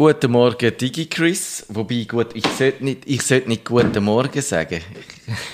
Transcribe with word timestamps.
Guten 0.00 0.30
Morgen, 0.30 0.74
DigiChris. 0.78 1.66
Wobei, 1.68 2.04
gut, 2.04 2.28
ich 2.32 2.46
sollte 2.46 2.82
nicht, 2.82 3.02
ich 3.04 3.20
sollte 3.20 3.50
nicht 3.50 3.66
Guten 3.66 4.02
Morgen 4.02 4.40
sagen. 4.40 4.80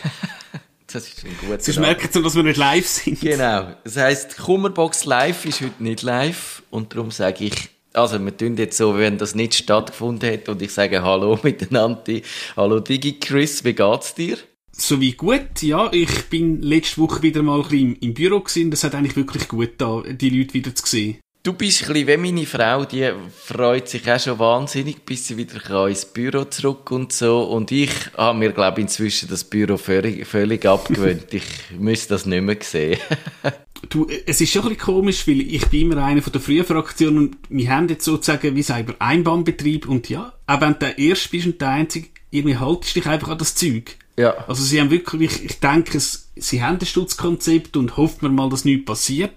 das 0.87 1.09
ist 1.09 1.25
ein 1.25 1.37
guter 1.41 1.59
Sonst 1.61 1.81
merken 1.81 2.09
Sie, 2.09 2.23
dass 2.23 2.37
wir 2.37 2.45
nicht 2.45 2.57
live 2.57 2.87
sind. 2.87 3.21
Genau. 3.21 3.75
Das 3.83 3.97
heisst, 3.97 4.37
Kummerbox 4.37 5.05
Live 5.05 5.47
ist 5.47 5.63
heute 5.63 5.83
nicht 5.83 6.03
live. 6.03 6.63
Und 6.71 6.95
darum 6.95 7.11
sage 7.11 7.47
ich, 7.47 7.71
also 7.93 8.25
wir 8.25 8.37
tun 8.37 8.57
jetzt 8.57 8.77
so, 8.77 8.97
wenn 8.97 9.19
das 9.19 9.35
nicht 9.35 9.55
stattgefunden 9.55 10.33
hat 10.33 10.49
und 10.49 10.63
ich 10.63 10.73
sage 10.73 11.03
Hallo 11.03 11.41
miteinander. 11.43 12.21
Hallo 12.57 12.79
DigiChris, 12.79 13.65
wie 13.65 13.75
geht's 13.75 14.15
dir? 14.15 14.39
So 14.71 15.01
wie 15.01 15.15
gut, 15.15 15.61
ja. 15.63 15.93
Ich 15.93 16.27
bin 16.27 16.63
letzte 16.63 17.01
Woche 17.01 17.21
wieder 17.23 17.43
mal 17.43 17.63
ein 17.63 17.63
bisschen 17.63 17.97
im 17.97 18.15
Büro 18.15 18.39
gewesen. 18.39 18.71
Das 18.71 18.85
hat 18.85 18.95
eigentlich 18.95 19.17
wirklich 19.17 19.49
gut 19.49 19.73
da, 19.79 20.05
die 20.07 20.31
Leute 20.31 20.55
wieder 20.55 20.73
zu 20.73 20.87
sehen. 20.87 21.19
Du 21.47 21.53
bist 21.53 21.83
ein 21.83 21.93
bisschen 21.93 22.09
wie 22.09 22.17
meine 22.17 22.45
Frau, 22.45 22.85
die 22.85 23.09
freut 23.33 23.89
sich 23.89 24.11
auch 24.11 24.19
schon 24.19 24.37
wahnsinnig, 24.41 25.05
bis 25.05 25.29
sie 25.29 25.37
wieder 25.37 25.87
ins 25.87 26.05
Büro 26.05 26.43
zurück 26.47 26.91
und 26.91 27.13
so. 27.13 27.45
Und 27.45 27.71
ich 27.71 27.93
habe 28.17 28.37
mir, 28.37 28.51
glaube 28.51 28.81
ich, 28.81 28.87
inzwischen 28.87 29.29
das 29.29 29.45
Büro 29.45 29.77
völlig, 29.77 30.27
völlig 30.27 30.67
abgewöhnt. 30.67 31.33
ich 31.33 31.45
müsste 31.79 32.15
das 32.15 32.27
nicht 32.27 32.43
mehr 32.43 32.57
sehen. 32.63 32.99
du, 33.89 34.09
es 34.27 34.41
ist 34.41 34.51
schon 34.51 34.63
ein 34.63 34.71
bisschen 34.71 34.85
komisch, 34.87 35.29
weil 35.29 35.41
ich 35.41 35.65
bin 35.69 35.83
immer 35.83 36.05
einer 36.05 36.21
von 36.21 36.33
der 36.33 36.41
frühen 36.41 36.65
Fraktion 36.65 37.17
und 37.17 37.37
wir 37.49 37.71
haben 37.71 37.89
jetzt 37.91 38.07
sozusagen 38.07 38.57
wie 38.57 38.63
selber 38.65 38.97
Einbahnbetrieb 38.99 39.89
und 39.89 40.09
ja, 40.09 40.33
auch 40.49 40.61
wenn 40.61 40.73
du 40.73 40.79
der 40.81 40.99
Erste 40.99 41.29
bist 41.29 41.47
und 41.47 41.61
der 41.61 41.69
Einzige, 41.69 42.09
irgendwie 42.33 42.57
haltest 42.57 42.97
dich 42.97 43.07
einfach 43.07 43.29
an 43.29 43.39
das 43.39 43.55
Zeug. 43.55 43.97
Ja. 44.19 44.35
Also 44.49 44.65
sie 44.65 44.81
haben 44.81 44.91
wirklich, 44.91 45.45
ich 45.45 45.61
denke, 45.61 46.01
sie 46.01 46.63
haben 46.65 46.81
ein 46.81 46.87
Schutzkonzept 46.87 47.77
und 47.77 47.97
hofft 47.97 48.23
man 48.23 48.35
mal, 48.35 48.49
dass 48.49 48.65
nichts 48.65 48.85
passiert. 48.85 49.31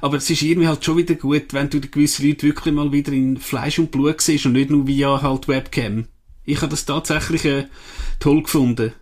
Aber 0.00 0.16
es 0.16 0.30
ist 0.30 0.42
irgendwie 0.42 0.68
halt 0.68 0.84
schon 0.84 0.96
wieder 0.96 1.14
gut, 1.14 1.52
wenn 1.52 1.70
du 1.70 1.80
gewisse 1.80 2.26
Leute 2.26 2.46
wirklich 2.46 2.74
mal 2.74 2.92
wieder 2.92 3.12
in 3.12 3.36
Fleisch 3.36 3.78
und 3.78 3.90
Blut 3.90 4.20
siehst 4.20 4.46
und 4.46 4.52
nicht 4.52 4.70
nur 4.70 4.86
via 4.86 5.22
halt 5.22 5.48
Webcam. 5.48 6.06
Ich 6.44 6.58
habe 6.58 6.70
das 6.70 6.86
tatsächlich 6.86 7.44
äh, 7.44 7.66
toll 8.20 8.42
gefunden. 8.42 8.92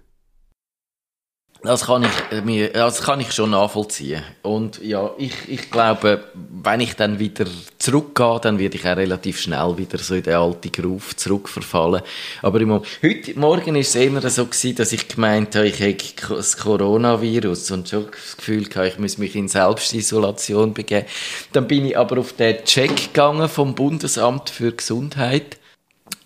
Das 1.66 1.86
kann 1.86 2.04
ich 2.04 2.36
äh, 2.36 2.42
mir, 2.42 2.68
das 2.68 3.02
kann 3.02 3.20
ich 3.20 3.32
schon 3.32 3.50
nachvollziehen. 3.50 4.22
Und 4.42 4.80
ja, 4.82 5.10
ich, 5.18 5.34
ich 5.48 5.68
glaube, 5.68 6.22
wenn 6.62 6.78
ich 6.78 6.94
dann 6.94 7.18
wieder 7.18 7.44
zurückgehe, 7.78 8.38
dann 8.40 8.60
werde 8.60 8.76
ich 8.76 8.86
auch 8.86 8.96
relativ 8.96 9.40
schnell 9.40 9.76
wieder 9.76 9.98
so 9.98 10.14
in 10.14 10.22
den 10.22 10.34
alten 10.34 10.70
Groove 10.70 11.16
zurückverfallen. 11.16 12.02
Aber 12.42 12.60
im 12.60 12.68
Moment, 12.68 12.86
heute 13.02 13.36
Morgen 13.36 13.74
ist 13.74 13.88
es 13.88 13.96
eher 13.96 14.30
so 14.30 14.46
gewesen, 14.46 14.76
dass 14.76 14.92
ich 14.92 15.08
gemeint 15.08 15.56
habe, 15.56 15.66
ich 15.66 15.80
hätte 15.80 16.36
das 16.36 16.56
Coronavirus 16.56 17.72
und 17.72 17.88
schon 17.88 18.06
das 18.12 18.36
Gefühl 18.36 18.66
hatte, 18.66 18.86
ich 18.86 18.98
muss 19.00 19.18
mich 19.18 19.34
in 19.34 19.48
Selbstisolation 19.48 20.72
begeben. 20.72 21.06
Dann 21.52 21.66
bin 21.66 21.86
ich 21.86 21.98
aber 21.98 22.20
auf 22.20 22.32
den 22.34 22.64
Check 22.64 23.12
gegangen 23.12 23.48
vom 23.48 23.74
Bundesamt 23.74 24.50
für 24.50 24.70
Gesundheit 24.70 25.58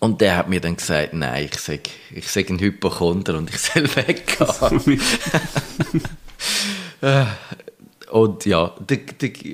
und 0.01 0.19
der 0.19 0.35
hat 0.35 0.49
mir 0.49 0.59
dann 0.59 0.75
gesagt, 0.75 1.13
nein, 1.13 1.47
ich 1.51 1.59
sag, 1.59 1.81
ich 2.13 2.27
sag 2.27 2.49
ein 2.49 2.59
Hypochonder 2.59 3.37
und 3.37 3.51
ich 3.51 3.59
soll 3.61 3.83
weggehen. 3.95 4.99
und 8.09 8.45
ja, 8.45 8.75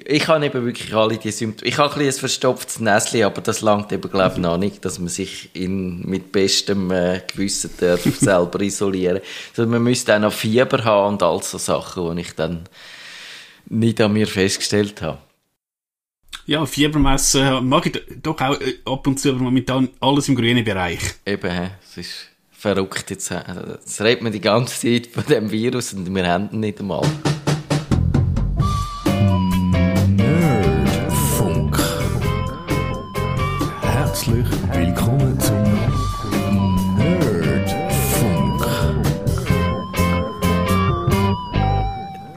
ich 0.06 0.28
habe 0.30 0.46
eben 0.46 0.66
wirklich 0.66 0.96
alle 0.96 1.18
die 1.18 1.32
Symptome. 1.32 1.68
Ich 1.70 1.78
habe 1.78 1.94
ein, 1.94 2.00
bisschen 2.00 2.16
ein 2.16 2.20
verstopftes 2.20 2.80
Näschen, 2.80 3.24
aber 3.24 3.42
das 3.42 3.60
langt 3.60 3.92
eben, 3.92 4.10
glaube 4.10 4.36
ich, 4.36 4.42
noch 4.42 4.58
nicht, 4.58 4.86
dass 4.86 5.00
man 5.00 5.10
sich 5.10 5.50
in, 5.54 6.04
mit 6.04 6.32
bestem 6.32 6.92
äh, 6.92 7.22
Gewissen 7.28 7.72
darf 7.78 8.04
selber 8.20 8.62
isolieren 8.62 9.20
also 9.50 9.70
Man 9.70 9.84
müsste 9.84 10.16
auch 10.16 10.20
noch 10.20 10.34
Fieber 10.34 10.82
haben 10.86 11.16
und 11.16 11.24
all 11.24 11.44
so 11.44 11.58
Sachen, 11.58 12.16
die 12.16 12.22
ich 12.22 12.36
dann 12.36 12.70
nicht 13.66 14.00
an 14.00 14.14
mir 14.14 14.28
festgestellt 14.28 15.02
habe. 15.02 15.18
Ja, 16.48 16.66
Fiebermessen 16.66 17.68
mache 17.68 17.90
ich 17.90 18.02
doch 18.24 18.40
auch 18.40 18.58
äh, 18.62 18.76
ab 18.86 19.06
und 19.06 19.20
zu, 19.20 19.32
aber 19.32 19.40
momentan 19.40 19.90
alles 20.00 20.30
im 20.30 20.36
grünen 20.38 20.64
Bereich. 20.64 21.02
Eben, 21.26 21.72
es 21.84 21.98
ist 21.98 22.30
verrückt. 22.54 23.10
Jetzt, 23.10 23.32
äh, 23.32 23.44
jetzt 23.74 24.00
redet 24.00 24.24
man 24.24 24.32
die 24.32 24.40
ganze 24.40 24.80
Zeit 24.80 25.08
von 25.08 25.26
dem 25.26 25.52
Virus 25.52 25.92
und 25.92 26.16
wir 26.16 26.26
haben 26.26 26.50
ihn 26.54 26.62
nicht 26.62 26.80
einmal. 26.80 27.06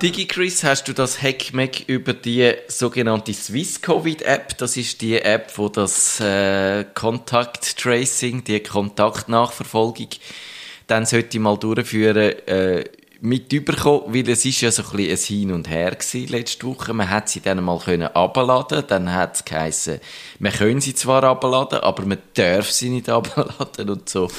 DigiChris, 0.03 0.65
hast 0.65 0.88
du 0.88 0.94
das 0.94 1.21
HackMac 1.21 1.83
über 1.87 2.15
die 2.15 2.55
sogenannte 2.69 3.34
Swiss 3.34 3.83
Covid 3.83 4.22
App? 4.22 4.56
Das 4.56 4.78
ist 4.78 5.03
die 5.03 5.21
App, 5.21 5.53
wo 5.56 5.69
das 5.69 6.19
äh, 6.21 6.87
Contact 6.94 7.77
Tracing, 7.77 8.43
die 8.43 8.61
Kontaktnachverfolgung, 8.61 10.09
dann 10.87 11.05
sollte 11.05 11.38
mal 11.38 11.59
durchführen, 11.59 12.33
äh, 12.47 12.84
mit 13.21 13.53
überkommen, 13.53 14.15
weil 14.15 14.27
es 14.31 14.47
ist 14.47 14.62
ja 14.62 14.71
so 14.71 14.83
ein 14.84 14.97
bisschen 14.97 15.11
ein 15.11 15.41
Hin 15.41 15.53
und 15.53 15.69
Her 15.69 15.91
gewesen 15.91 16.28
letzte 16.28 16.67
Woche. 16.67 16.94
Man 16.94 17.11
hat 17.11 17.28
sie 17.28 17.41
dann 17.41 17.62
mal 17.62 17.78
können 17.78 18.09
abladen, 18.09 18.84
dann 18.88 19.12
hat 19.12 19.37
es 19.37 19.44
geheißen, 19.44 20.00
man 20.38 20.53
können 20.53 20.81
sie 20.81 20.94
zwar 20.94 21.25
abladen, 21.25 21.81
aber 21.81 22.06
man 22.06 22.19
darf 22.32 22.71
sie 22.71 22.88
nicht 22.88 23.09
abladen 23.11 23.91
und 23.91 24.09
so. 24.09 24.31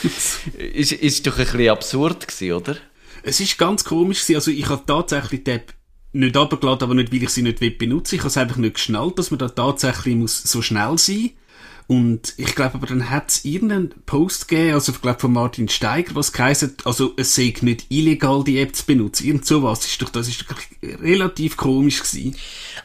ist, 0.58 0.92
ist 0.92 1.28
doch 1.28 1.38
ein 1.38 1.46
bisschen 1.46 1.70
absurd 1.70 2.28
gewesen, 2.28 2.54
oder? 2.54 2.78
Es 3.24 3.40
ist 3.40 3.58
ganz 3.58 3.84
komisch. 3.84 4.30
Also 4.34 4.52
ich 4.52 4.68
habe 4.70 4.84
tatsächlich 4.86 5.44
die 5.44 5.52
App 5.52 5.74
nicht 6.14 6.36
abgeladen, 6.36 6.84
aber 6.84 6.96
nicht, 6.96 7.12
weil 7.12 7.24
ich 7.24 7.30
sie 7.30 7.42
nicht 7.42 7.60
benutzen 7.78 8.12
will. 8.12 8.18
Ich 8.18 8.22
habe 8.22 8.28
es 8.30 8.38
einfach 8.38 8.58
nicht 8.58 8.76
geschnallt, 8.76 9.18
dass 9.18 9.32
man 9.32 9.40
da 9.40 9.50
tatsächlich 9.50 10.16
muss 10.16 10.44
so 10.44 10.62
schnell 10.62 10.98
sein 10.98 11.22
muss. 11.22 11.32
Und 11.92 12.36
ich 12.38 12.56
glaube, 12.56 12.76
aber 12.76 12.88
dann 12.88 13.10
hat 13.10 13.32
es 13.32 13.44
irgendeinen 13.44 13.90
Post 14.06 14.48
gegeben, 14.48 14.76
also 14.76 14.94
ich 14.94 15.02
glaube 15.02 15.20
von 15.20 15.34
Martin 15.34 15.68
Steiger, 15.68 16.16
was 16.16 16.32
geheißen, 16.32 16.78
also 16.86 17.12
es 17.18 17.36
sei 17.36 17.54
nicht 17.60 17.88
illegal, 17.90 18.46
die 18.46 18.62
App 18.62 18.74
zu 18.74 18.86
benutzen. 18.86 19.28
Irgend 19.28 19.46
sowas. 19.46 19.86
Ist 19.86 20.02
doch, 20.02 20.08
das 20.08 20.30
ist 20.30 20.46
doch 20.50 20.56
relativ 20.82 21.58
komisch 21.58 22.02
gewesen. 22.02 22.38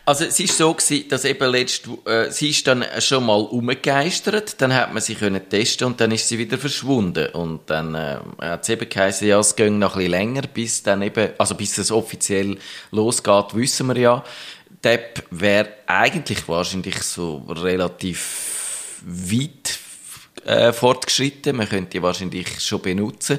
Also 0.06 0.24
es 0.24 0.40
ist 0.40 0.58
so 0.58 0.74
gewesen, 0.74 1.08
dass 1.08 1.24
eben 1.24 1.48
letzt, 1.52 1.88
äh, 2.04 2.32
sie 2.32 2.50
ist 2.50 2.66
dann 2.66 2.84
schon 2.98 3.26
mal 3.26 3.42
umgegeistert, 3.42 4.60
dann 4.60 4.74
hat 4.74 4.92
man 4.92 5.00
sie 5.00 5.14
können 5.14 5.48
testen 5.48 5.86
und 5.86 6.00
dann 6.00 6.10
ist 6.10 6.26
sie 6.26 6.40
wieder 6.40 6.58
verschwunden. 6.58 7.28
Und 7.32 7.70
dann 7.70 7.94
äh, 7.94 8.18
hat 8.40 8.64
es 8.64 8.68
eben 8.70 8.88
geheißen, 8.88 9.28
ja, 9.28 9.38
es 9.38 9.54
ging 9.54 9.78
noch 9.78 9.94
ein 9.94 9.98
bisschen 9.98 10.10
länger, 10.10 10.42
bis 10.52 10.82
dann 10.82 11.02
eben, 11.02 11.30
also 11.38 11.54
bis 11.54 11.78
es 11.78 11.92
offiziell 11.92 12.58
losgeht, 12.90 13.54
wissen 13.54 13.86
wir 13.86 13.98
ja. 13.98 14.24
Die 14.84 14.88
App 14.88 15.22
wäre 15.30 15.68
eigentlich 15.86 16.48
wahrscheinlich 16.48 17.00
so 17.02 17.44
relativ 17.48 18.45
weit 19.04 19.78
äh, 20.44 20.72
fortgeschritten. 20.72 21.56
Man 21.56 21.68
könnte 21.68 21.90
die 21.90 22.02
wahrscheinlich 22.02 22.60
schon 22.60 22.82
benutzen. 22.82 23.38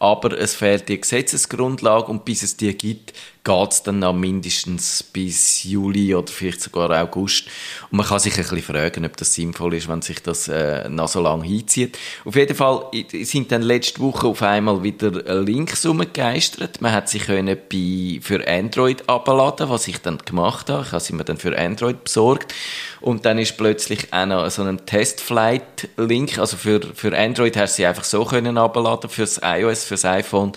Aber 0.00 0.38
es 0.38 0.54
fehlt 0.54 0.88
die 0.88 1.00
Gesetzesgrundlage 1.00 2.06
und 2.06 2.24
bis 2.24 2.42
es 2.42 2.56
die 2.56 2.76
gibt, 2.76 3.14
geht 3.48 3.72
es 3.72 3.82
dann 3.82 4.00
noch 4.00 4.12
mindestens 4.12 5.02
bis 5.02 5.64
Juli 5.64 6.14
oder 6.14 6.30
vielleicht 6.30 6.60
sogar 6.60 6.90
August. 6.90 7.46
Und 7.90 7.96
man 7.96 8.06
kann 8.06 8.18
sich 8.18 8.34
ein 8.34 8.42
bisschen 8.42 8.62
fragen, 8.62 9.06
ob 9.06 9.16
das 9.16 9.32
sinnvoll 9.32 9.74
ist, 9.74 9.88
wenn 9.88 10.02
sich 10.02 10.22
das 10.22 10.48
äh, 10.48 10.86
noch 10.90 11.08
so 11.08 11.22
lange 11.22 11.44
hinzieht. 11.44 11.98
Auf 12.26 12.36
jeden 12.36 12.54
Fall 12.54 12.84
sind 13.22 13.50
dann 13.50 13.62
letzte 13.62 14.00
Woche 14.00 14.26
auf 14.26 14.42
einmal 14.42 14.82
wieder 14.82 15.10
Links 15.40 15.86
umgegeistert. 15.86 16.82
Man 16.82 16.92
hat 16.92 17.08
sie 17.08 17.20
können 17.20 17.56
bei, 17.72 18.20
für 18.20 18.46
Android 18.46 19.08
abladen, 19.08 19.70
was 19.70 19.88
ich 19.88 19.98
dann 20.02 20.18
gemacht 20.18 20.68
habe. 20.68 20.84
Ich 20.84 20.92
habe 20.92 21.02
sie 21.02 21.14
mir 21.14 21.24
dann 21.24 21.38
für 21.38 21.56
Android 21.58 22.04
besorgt. 22.04 22.54
Und 23.00 23.24
dann 23.24 23.38
ist 23.38 23.56
plötzlich 23.56 24.12
auch 24.12 24.26
noch 24.26 24.50
so 24.50 24.62
ein 24.62 24.84
Testflight-Link. 24.84 26.38
Also 26.38 26.58
für, 26.58 26.80
für 26.94 27.16
Android 27.16 27.56
hast 27.56 27.74
du 27.74 27.76
sie 27.76 27.86
einfach 27.86 28.04
so 28.04 28.26
können 28.26 28.58
abladen, 28.58 29.08
fürs 29.08 29.40
iOS, 29.42 29.84
fürs 29.84 30.04
iPhone 30.04 30.52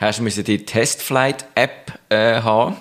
hast 0.00 0.20
du 0.20 0.42
die 0.42 0.64
Testflight-App 0.64 1.92
äh, 2.08 2.40
haben. 2.40 2.76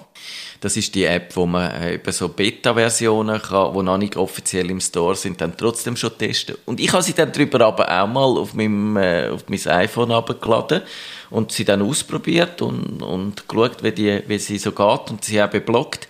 Das 0.63 0.77
ist 0.77 0.95
die 0.95 1.03
App, 1.03 1.35
wo 1.35 1.45
man 1.45 1.69
äh, 1.71 1.95
eben 1.95 2.11
so 2.13 2.29
Beta-Versionen 2.29 3.41
kann, 3.41 3.73
die 3.73 3.83
noch 3.83 3.97
nicht 3.97 4.15
offiziell 4.15 4.69
im 4.71 4.79
Store 4.79 5.13
sind, 5.13 5.41
dann 5.41 5.57
trotzdem 5.57 5.97
schon 5.97 6.17
testen. 6.17 6.55
Und 6.65 6.79
ich 6.79 6.93
habe 6.93 7.03
sie 7.03 7.13
dann 7.13 7.33
drüber 7.33 7.65
aber 7.65 8.01
auch 8.01 8.07
mal 8.07 8.39
auf, 8.39 8.53
meinem, 8.53 8.95
äh, 8.95 9.27
auf 9.27 9.43
mein 9.49 9.59
iPhone 9.67 10.11
abgeladen 10.11 10.81
und 11.29 11.51
sie 11.51 11.65
dann 11.65 11.81
ausprobiert 11.81 12.61
und, 12.61 13.01
und 13.01 13.49
geschaut, 13.49 13.83
wie, 13.83 13.91
die, 13.91 14.23
wie 14.27 14.39
sie 14.39 14.57
so 14.57 14.71
geht 14.71 15.11
und 15.11 15.25
sie 15.25 15.43
auch 15.43 15.49
beblockt. 15.49 16.07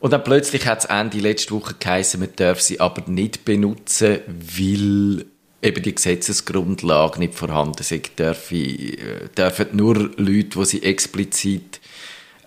Und 0.00 0.12
dann 0.12 0.24
plötzlich 0.24 0.66
hat 0.66 0.78
es 0.78 0.84
Ende 0.86 1.18
letzte 1.18 1.52
Woche 1.52 1.74
geheißen, 1.78 2.20
man 2.20 2.30
darf 2.36 2.60
sie 2.60 2.80
aber 2.80 3.02
nicht 3.06 3.44
benutzen, 3.44 4.20
weil 4.26 5.26
eben 5.66 5.82
die 5.82 5.94
Gesetzesgrundlage 5.94 7.18
nicht 7.18 7.34
vorhanden 7.34 7.80
ist, 7.80 8.18
dürfen, 8.18 8.56
äh, 8.56 9.28
dürfen 9.36 9.68
nur 9.72 9.96
Leute, 10.16 10.58
die 10.58 10.64
sie 10.64 10.82
explizit 10.82 11.80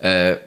äh, 0.01 0.37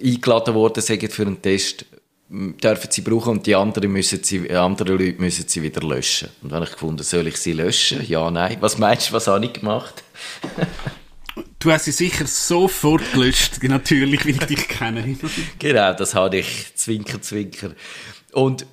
eingeladen 0.00 0.54
worden 0.54 0.82
sind 0.82 1.12
für 1.12 1.22
einen 1.22 1.40
Test, 1.40 1.86
dürfen 2.28 2.90
sie 2.90 3.02
brauchen 3.02 3.32
und 3.32 3.46
die 3.46 3.54
anderen 3.54 3.92
müssen 3.92 4.22
sie, 4.22 4.50
andere 4.50 4.92
Leute 4.92 5.20
müssen 5.20 5.46
sie 5.48 5.62
wieder 5.62 5.82
löschen. 5.82 6.28
Und 6.42 6.50
dann 6.50 6.56
habe 6.56 6.66
ich 6.66 6.72
gefunden, 6.72 7.02
soll 7.02 7.26
ich 7.26 7.36
sie 7.36 7.52
löschen? 7.52 8.04
Ja, 8.06 8.30
nein. 8.30 8.56
Was 8.60 8.78
meinst 8.78 9.10
du, 9.10 9.14
was 9.14 9.26
habe 9.26 9.44
ich 9.44 9.52
gemacht? 9.52 10.02
du 11.58 11.70
hast 11.70 11.84
sie 11.84 11.92
sicher 11.92 12.26
sofort 12.26 13.02
gelöscht, 13.12 13.58
natürlich, 13.62 14.24
wie 14.24 14.30
ich 14.30 14.38
dich 14.38 14.68
kenne. 14.68 15.16
genau, 15.58 15.92
das 15.92 16.14
habe 16.14 16.38
ich, 16.38 16.74
zwinker, 16.74 17.20
zwinker. 17.20 17.72
Und 18.32 18.66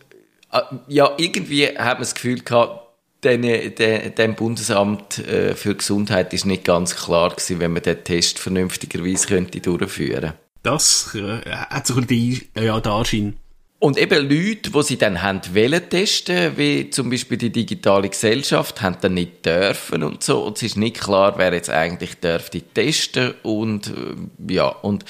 äh, 0.51 0.61
ja, 0.87 1.11
irgendwie 1.17 1.67
hat 1.67 1.77
man 1.77 1.99
das 1.99 2.15
Gefühl 2.15 2.39
gehabt, 2.41 2.88
den, 3.23 3.41
den, 3.41 4.15
dem 4.15 4.35
Bundesamt 4.35 5.19
äh, 5.19 5.55
für 5.55 5.75
Gesundheit 5.75 6.33
ist 6.33 6.45
nicht 6.45 6.63
ganz 6.63 6.95
klar 6.95 7.31
gewesen, 7.31 7.59
wenn 7.59 7.73
man 7.73 7.83
den 7.83 8.03
Test 8.03 8.39
vernünftigerweise 8.39 9.27
könnte 9.27 9.59
durchführen. 9.59 10.33
Das 10.63 11.15
äh, 11.15 11.41
hat 11.49 11.87
so 11.87 11.95
ein 11.95 12.05
bisschen 12.05 12.49
die, 12.55 12.65
ja, 12.65 12.79
den 12.79 12.91
Anschein. 12.91 13.37
Und 13.81 13.97
eben 13.97 14.29
Leute, 14.29 14.71
die 14.71 14.83
sie 14.83 14.97
dann 14.97 15.21
haben 15.21 15.41
wollen 15.53 15.89
testen, 15.89 16.57
wie 16.57 16.89
zum 16.89 17.09
Beispiel 17.09 17.37
die 17.37 17.49
digitale 17.49 18.09
Gesellschaft, 18.09 18.81
haben 18.81 18.97
dann 18.99 19.13
nicht 19.13 19.45
dürfen 19.45 20.03
und 20.03 20.21
so. 20.21 20.43
Und 20.43 20.57
es 20.57 20.63
ist 20.63 20.77
nicht 20.77 20.99
klar, 20.99 21.37
wer 21.37 21.53
jetzt 21.53 21.69
eigentlich 21.69 22.15
dürfte 22.15 22.61
testen 22.61 23.35
und, 23.41 23.87
äh, 23.87 24.53
ja, 24.53 24.67
und, 24.67 25.05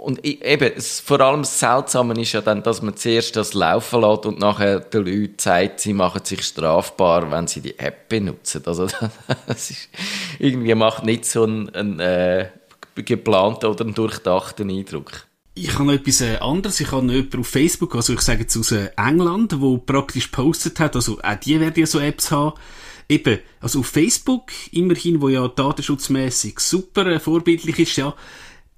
und 0.00 0.24
eben, 0.24 0.72
es, 0.76 0.98
vor 0.98 1.20
allem 1.20 1.42
das 1.42 1.58
Seltsame 1.58 2.18
ist 2.20 2.32
ja 2.32 2.40
dann, 2.40 2.62
dass 2.62 2.80
man 2.80 2.96
zuerst 2.96 3.36
das 3.36 3.52
laufen 3.52 4.00
lässt 4.00 4.24
und 4.24 4.38
nachher 4.38 4.80
den 4.80 5.04
Leuten 5.04 5.34
sagt, 5.38 5.80
sie 5.80 5.92
machen 5.92 6.24
sich 6.24 6.42
strafbar, 6.42 7.30
wenn 7.30 7.46
sie 7.46 7.60
die 7.60 7.78
App 7.78 8.08
benutzen. 8.08 8.62
Also, 8.64 8.88
das 9.46 9.70
ist, 9.70 9.90
irgendwie 10.38 10.74
macht 10.74 11.04
nicht 11.04 11.26
so 11.26 11.44
einen, 11.44 11.68
einen 11.74 12.00
äh, 12.00 12.48
geplanten 12.94 13.66
oder 13.66 13.84
einen 13.84 13.94
durchdachten 13.94 14.70
Eindruck. 14.70 15.26
Ich 15.54 15.74
habe 15.74 15.84
noch 15.84 15.92
etwas 15.92 16.22
äh, 16.22 16.38
anderes. 16.38 16.80
Ich 16.80 16.90
habe 16.92 17.04
noch 17.04 17.12
jemanden 17.12 17.40
auf 17.40 17.48
Facebook, 17.48 17.94
also 17.94 18.14
ich 18.14 18.20
sage 18.20 18.40
jetzt 18.40 18.56
aus 18.56 18.72
äh, 18.72 18.88
England, 18.96 19.60
wo 19.60 19.76
praktisch 19.76 20.28
postet 20.28 20.80
hat, 20.80 20.96
also 20.96 21.18
auch 21.22 21.34
die 21.34 21.60
werden 21.60 21.78
ja 21.78 21.86
so 21.86 22.00
Apps 22.00 22.30
haben. 22.30 22.58
Eben, 23.06 23.40
also 23.60 23.80
auf 23.80 23.86
Facebook, 23.86 24.50
immerhin, 24.70 25.20
wo 25.20 25.28
ja 25.28 25.46
datenschutzmäßig 25.46 26.58
super 26.58 27.06
äh, 27.06 27.20
vorbildlich 27.20 27.78
ist, 27.80 27.96
ja, 27.96 28.14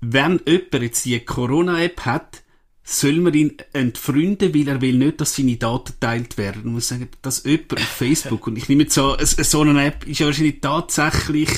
wenn 0.03 0.41
jemand 0.47 0.83
jetzt 0.83 1.05
die 1.05 1.19
Corona-App 1.21 2.01
hat, 2.01 2.43
soll 2.85 3.21
man 3.21 3.33
ihn 3.33 3.57
entfreunden, 3.73 4.53
weil 4.53 4.69
er 4.69 4.81
will 4.81 4.99
nicht, 4.99 5.21
dass 5.21 5.37
seine 5.37 5.57
Daten 5.57 5.93
geteilt 5.93 6.37
werden. 6.37 6.63
Ich 6.65 6.71
muss 6.71 6.89
sagen, 6.89 7.09
dass 7.23 7.45
jemand 7.45 7.75
auf 7.75 7.83
Facebook, 7.83 8.49
und 8.49 8.59
ich 8.59 8.69
nehme 8.69 8.83
jetzt 8.83 8.95
so, 8.95 9.17
so 9.21 9.61
eine 9.61 9.87
App 9.87 10.07
ist 10.07 10.19
ja 10.19 10.27
wahrscheinlich 10.27 10.61
tatsächlich, 10.61 11.49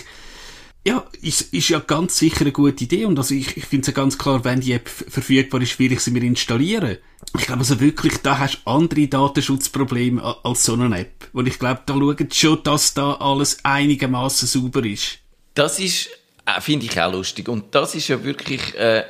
ja, 0.86 1.02
ist, 1.22 1.54
ist 1.54 1.70
ja 1.70 1.78
ganz 1.78 2.18
sicher 2.18 2.42
eine 2.42 2.52
gute 2.52 2.84
Idee. 2.84 3.06
Und 3.06 3.18
also 3.18 3.34
ich, 3.34 3.56
ich 3.56 3.64
finde 3.64 3.80
es 3.80 3.86
ja 3.86 3.94
ganz 3.94 4.18
klar, 4.18 4.44
wenn 4.44 4.60
die 4.60 4.72
App 4.72 4.86
verfügbar 4.86 5.62
ist, 5.62 5.78
will 5.78 5.92
ich 5.92 6.00
sie 6.00 6.10
mir 6.10 6.22
installieren. 6.22 6.98
Ich 7.38 7.46
glaube 7.46 7.60
also 7.60 7.80
wirklich, 7.80 8.18
da 8.18 8.38
hast 8.38 8.60
du 8.66 8.70
andere 8.70 9.08
Datenschutzprobleme 9.08 10.22
als 10.44 10.64
so 10.64 10.74
eine 10.74 10.98
App. 10.98 11.30
Und 11.32 11.48
ich 11.48 11.58
glaube, 11.58 11.80
da 11.86 11.94
schauen 11.94 12.28
schon, 12.30 12.62
dass 12.62 12.92
da 12.92 13.14
alles 13.14 13.64
einigermaßen 13.64 14.46
sauber 14.46 14.84
ist. 14.84 15.20
Das 15.54 15.78
ist 15.78 16.10
äh, 16.46 16.60
Finde 16.60 16.86
ich 16.86 17.00
auch 17.00 17.12
lustig. 17.12 17.48
Und 17.48 17.74
das 17.74 17.94
ist 17.94 18.08
ja 18.08 18.22
wirklich, 18.22 18.74
äh, 18.74 19.04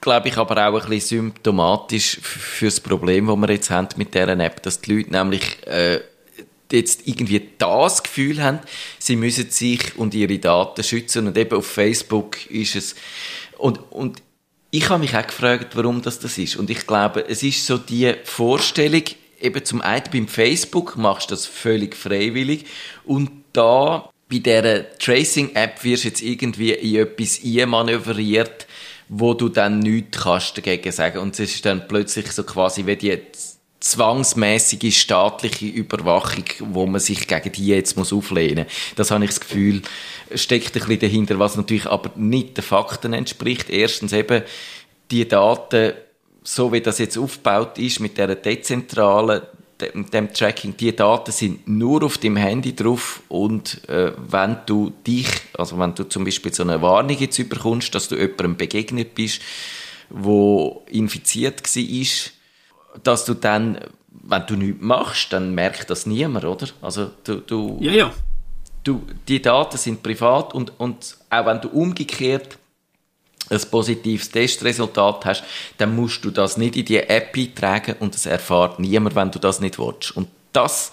glaube 0.00 0.28
ich, 0.28 0.36
aber 0.36 0.68
auch 0.68 0.82
ein 0.82 0.88
bisschen 0.88 1.18
symptomatisch 1.18 2.18
für 2.22 2.66
das 2.66 2.80
Problem, 2.80 3.26
das 3.26 3.36
wir 3.36 3.50
jetzt 3.50 3.70
haben 3.70 3.88
mit 3.96 4.14
dieser 4.14 4.38
App, 4.38 4.62
dass 4.62 4.80
die 4.80 4.94
Leute 4.94 5.10
nämlich 5.10 5.66
äh, 5.66 6.00
jetzt 6.70 7.06
irgendwie 7.06 7.48
das 7.58 8.02
Gefühl 8.02 8.42
haben, 8.42 8.60
sie 8.98 9.16
müssen 9.16 9.50
sich 9.50 9.96
und 9.96 10.14
ihre 10.14 10.38
Daten 10.38 10.84
schützen. 10.84 11.26
Und 11.26 11.36
eben 11.36 11.56
auf 11.56 11.66
Facebook 11.66 12.48
ist 12.50 12.76
es. 12.76 12.94
Und, 13.56 13.78
und 13.90 14.22
ich 14.70 14.88
habe 14.88 15.00
mich 15.00 15.16
auch 15.16 15.26
gefragt, 15.26 15.74
warum 15.76 16.02
das 16.02 16.20
das 16.20 16.38
ist. 16.38 16.56
Und 16.56 16.70
ich 16.70 16.86
glaube, 16.86 17.24
es 17.26 17.42
ist 17.42 17.66
so 17.66 17.78
die 17.78 18.14
Vorstellung, 18.24 19.02
eben 19.40 19.64
zum 19.64 19.80
einen 19.80 20.04
beim 20.12 20.28
Facebook 20.28 20.96
machst 20.96 21.30
du 21.30 21.34
das 21.34 21.46
völlig 21.46 21.96
freiwillig 21.96 22.66
und 23.04 23.30
da 23.52 24.10
bei 24.28 24.38
dieser 24.38 24.90
Tracing-App 24.98 25.82
wirst 25.84 26.04
du 26.04 26.08
jetzt 26.08 26.22
irgendwie 26.22 26.72
in 26.72 26.96
etwas 26.96 27.40
einmanövriert, 27.42 28.66
wo 29.08 29.32
du 29.32 29.48
dann 29.48 29.78
nichts 29.78 30.18
kannst 30.18 30.58
dagegen 30.58 30.92
sagen. 30.92 31.18
Und 31.18 31.38
es 31.38 31.54
ist 31.54 31.64
dann 31.64 31.88
plötzlich 31.88 32.30
so 32.32 32.44
quasi 32.44 32.84
wie 32.84 32.96
die 32.96 33.18
zwangsmäßige 33.80 34.98
staatliche 34.98 35.66
Überwachung, 35.66 36.44
wo 36.60 36.86
man 36.86 37.00
sich 37.00 37.26
gegen 37.26 37.52
die 37.52 37.68
jetzt 37.68 37.96
muss 37.96 38.12
auflehnen 38.12 38.64
muss. 38.64 38.74
Das 38.96 39.10
habe 39.10 39.24
ich 39.24 39.30
das 39.30 39.40
Gefühl, 39.40 39.82
steckt 40.34 40.76
ein 40.76 40.80
bisschen 40.80 40.98
dahinter, 40.98 41.38
was 41.38 41.56
natürlich 41.56 41.86
aber 41.86 42.10
nicht 42.16 42.56
den 42.56 42.64
Fakten 42.64 43.12
entspricht. 43.12 43.70
Erstens 43.70 44.12
eben, 44.12 44.42
die 45.10 45.26
Daten, 45.26 45.94
so 46.42 46.72
wie 46.72 46.80
das 46.80 46.98
jetzt 46.98 47.16
aufgebaut 47.16 47.78
ist, 47.78 48.00
mit 48.00 48.18
dieser 48.18 48.34
dezentralen 48.34 49.42
dem, 49.80 50.10
dem 50.10 50.32
Tracking, 50.32 50.76
die 50.76 50.94
Daten 50.94 51.30
sind 51.30 51.68
nur 51.68 52.02
auf 52.02 52.18
dem 52.18 52.36
Handy 52.36 52.74
drauf 52.74 53.22
und 53.28 53.88
äh, 53.88 54.12
wenn 54.16 54.58
du 54.66 54.90
dich, 55.06 55.28
also 55.56 55.78
wenn 55.78 55.94
du 55.94 56.04
zum 56.04 56.24
Beispiel 56.24 56.52
so 56.52 56.62
eine 56.62 56.82
Warnung 56.82 57.16
jetzt 57.16 57.38
überkommst, 57.38 57.94
dass 57.94 58.08
du 58.08 58.16
jemandem 58.16 58.56
begegnet 58.56 59.14
bist, 59.14 59.40
wo 60.10 60.84
infiziert 60.90 61.62
war, 61.62 63.00
dass 63.04 63.24
du 63.24 63.34
dann, 63.34 63.78
wenn 64.08 64.46
du 64.46 64.56
nichts 64.56 64.82
machst, 64.82 65.32
dann 65.32 65.54
merkt 65.54 65.90
das 65.90 66.06
niemand, 66.06 66.44
oder? 66.44 66.66
Also 66.82 67.10
du, 67.24 67.36
du, 67.36 67.78
ja, 67.80 67.92
ja. 67.92 68.12
du 68.82 69.02
die 69.28 69.40
Daten 69.40 69.76
sind 69.76 70.02
privat 70.02 70.54
und, 70.54 70.72
und 70.78 71.16
auch 71.30 71.46
wenn 71.46 71.60
du 71.60 71.68
umgekehrt 71.68 72.57
ein 73.50 73.60
positives 73.70 74.30
Testresultat 74.30 75.24
hast, 75.24 75.44
dann 75.78 75.94
musst 75.96 76.24
du 76.24 76.30
das 76.30 76.56
nicht 76.56 76.76
in 76.76 76.84
die 76.84 76.98
App 76.98 77.36
eintragen 77.36 77.96
und 78.00 78.14
es 78.14 78.26
erfahrt 78.26 78.78
niemand, 78.78 79.14
wenn 79.14 79.30
du 79.30 79.38
das 79.38 79.60
nicht 79.60 79.78
willst. 79.78 80.16
Und 80.16 80.28
das 80.52 80.92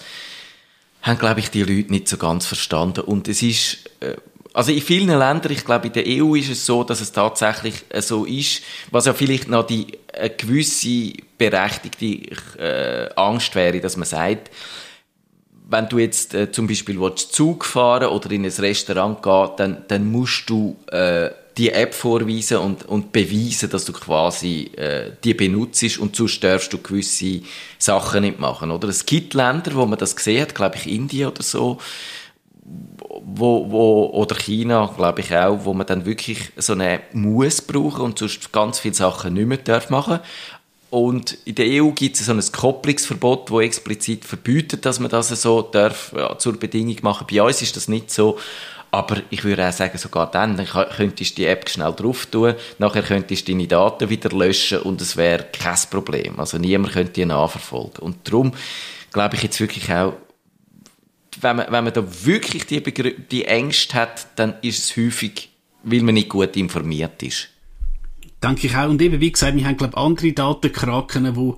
haben, 1.01 1.19
glaube 1.19 1.39
ich, 1.39 1.51
die 1.51 1.63
Leute 1.63 1.91
nicht 1.91 2.07
so 2.07 2.17
ganz 2.17 2.45
verstanden. 2.45 3.01
Und 3.01 3.27
es 3.27 3.41
ist, 3.41 3.89
äh, 3.99 4.15
also 4.53 4.71
in 4.71 4.81
vielen 4.81 5.07
Ländern, 5.07 5.51
ich 5.51 5.65
glaube 5.65 5.87
in 5.87 5.93
der 5.93 6.05
EU 6.07 6.35
ist 6.35 6.49
es 6.49 6.65
so, 6.65 6.83
dass 6.83 7.01
es 7.01 7.11
tatsächlich 7.11 7.75
äh, 7.89 8.01
so 8.01 8.25
ist, 8.25 8.63
was 8.91 9.05
ja 9.05 9.13
vielleicht 9.13 9.47
noch 9.47 9.67
die 9.67 9.87
eine 10.13 10.29
gewisse 10.31 11.13
berechtigte 11.37 12.05
äh, 12.57 13.09
Angst 13.15 13.53
wäre, 13.55 13.81
dass 13.81 13.97
man 13.97 14.07
sagt, 14.07 14.49
wenn 15.67 15.89
du 15.89 15.97
jetzt 15.97 16.33
äh, 16.33 16.51
zum 16.51 16.67
Beispiel 16.67 16.99
willst, 16.99 17.33
Zug 17.33 17.65
fahren 17.65 18.09
oder 18.09 18.31
in 18.31 18.45
ein 18.45 18.51
Restaurant 18.51 19.21
gehen, 19.21 19.49
dann, 19.57 19.85
dann 19.87 20.11
musst 20.11 20.49
du 20.49 20.77
äh, 20.91 21.29
die 21.57 21.71
App 21.71 21.93
vorweisen 21.93 22.57
und, 22.57 22.85
und 22.85 23.11
beweisen, 23.11 23.69
dass 23.69 23.85
du 23.85 23.93
quasi 23.93 24.71
äh, 24.75 25.11
die 25.23 25.33
benutzt 25.33 25.97
und 25.99 26.15
sonst 26.15 26.43
darfst 26.43 26.73
du 26.73 26.77
gewisse 26.79 27.41
Sachen 27.77 28.21
nicht 28.21 28.39
machen. 28.39 28.71
Oder? 28.71 28.89
Es 28.89 29.05
gibt 29.05 29.33
Länder, 29.33 29.73
wo 29.75 29.85
man 29.85 29.97
das 29.97 30.15
gesehen 30.15 30.41
hat, 30.41 30.55
glaube 30.55 30.75
ich 30.75 30.87
Indien 30.87 31.29
oder 31.29 31.43
so, 31.43 31.77
wo, 32.63 33.71
wo, 33.71 34.05
oder 34.07 34.35
China, 34.35 34.91
glaube 34.95 35.21
ich 35.21 35.35
auch, 35.35 35.63
wo 35.63 35.73
man 35.73 35.87
dann 35.87 36.05
wirklich 36.05 36.51
so 36.57 36.73
eine 36.73 37.01
muss 37.13 37.61
brauchen 37.61 38.01
und 38.01 38.19
sonst 38.19 38.51
ganz 38.51 38.79
viele 38.79 38.95
Sachen 38.95 39.33
nicht 39.33 39.47
mehr 39.47 39.57
darf 39.57 39.89
machen. 39.89 40.19
Und 40.89 41.37
in 41.45 41.55
der 41.55 41.83
EU 41.83 41.91
gibt 41.91 42.15
es 42.15 42.25
so 42.25 42.31
ein 42.31 42.41
Kopplungsverbot, 42.51 43.51
wo 43.51 43.59
explizit 43.59 44.23
verbietet, 44.23 44.85
dass 44.85 44.99
man 44.99 45.09
das 45.09 45.29
so 45.29 45.61
darf, 45.61 46.13
ja, 46.15 46.37
zur 46.37 46.57
Bedingung 46.57 46.97
machen. 47.01 47.27
Bei 47.29 47.41
uns 47.41 47.61
ist 47.61 47.75
das 47.75 47.87
nicht 47.87 48.11
so. 48.11 48.37
Aber 48.95 49.21
ich 49.29 49.43
würde 49.43 49.67
auch 49.67 49.73
sagen, 49.73 49.97
sogar 49.97 50.31
dann, 50.31 50.55
dann 50.55 50.65
könntest 50.65 51.31
du 51.31 51.35
die 51.41 51.47
App 51.47 51.69
schnell 51.69 51.91
drauf 51.91 52.27
tun, 52.27 52.55
nachher 52.77 53.03
könntest 53.03 53.45
du 53.45 53.51
deine 53.51 53.67
Daten 53.67 54.09
wieder 54.09 54.29
löschen 54.29 54.79
und 54.79 55.01
es 55.01 55.17
wäre 55.17 55.47
kein 55.51 55.77
Problem. 55.91 56.39
Also 56.39 56.57
niemand 56.57 56.93
könnte 56.93 57.11
die 57.11 57.25
nachverfolgen. 57.25 57.99
Und 57.99 58.19
darum 58.23 58.53
glaube 59.11 59.35
ich 59.35 59.43
jetzt 59.43 59.59
wirklich 59.59 59.91
auch, 59.91 60.13
wenn 61.41 61.57
man, 61.57 61.65
wenn 61.71 61.83
man 61.83 61.91
da 61.91 62.05
wirklich 62.23 62.67
die, 62.67 62.81
die 62.81 63.43
Ängste 63.43 63.95
hat, 63.95 64.27
dann 64.37 64.53
ist 64.61 64.79
es 64.79 64.95
häufig, 64.95 65.49
weil 65.83 66.01
man 66.01 66.13
nicht 66.13 66.29
gut 66.29 66.55
informiert 66.55 67.21
ist. 67.21 67.49
Denke 68.41 68.67
ich 68.67 68.77
auch. 68.77 68.87
Und 68.87 69.01
eben, 69.01 69.19
wie 69.19 69.31
gesagt, 69.33 69.57
wir 69.57 69.65
haben, 69.65 69.75
glaube 69.75 69.91
ich, 69.93 70.01
andere 70.01 70.31
Datenkraken, 70.31 71.35
wo 71.35 71.57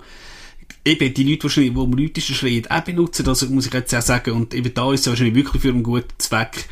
eben 0.84 1.14
die 1.14 1.22
Leute, 1.22 1.46
die, 1.46 1.70
die 1.70 1.80
am 1.80 1.92
lautesten 1.92 2.34
schreien, 2.34 2.68
auch 2.68 2.80
benutzen. 2.80 3.28
Also 3.28 3.46
muss 3.46 3.66
ich 3.68 3.72
jetzt 3.74 3.94
auch 3.94 4.02
sagen. 4.02 4.32
Und 4.32 4.54
eben 4.54 4.74
da 4.74 4.92
ist 4.92 5.02
es 5.02 5.06
wahrscheinlich 5.06 5.36
wirklich 5.36 5.62
für 5.62 5.68
einen 5.68 5.84
guten 5.84 6.18
Zweck 6.18 6.66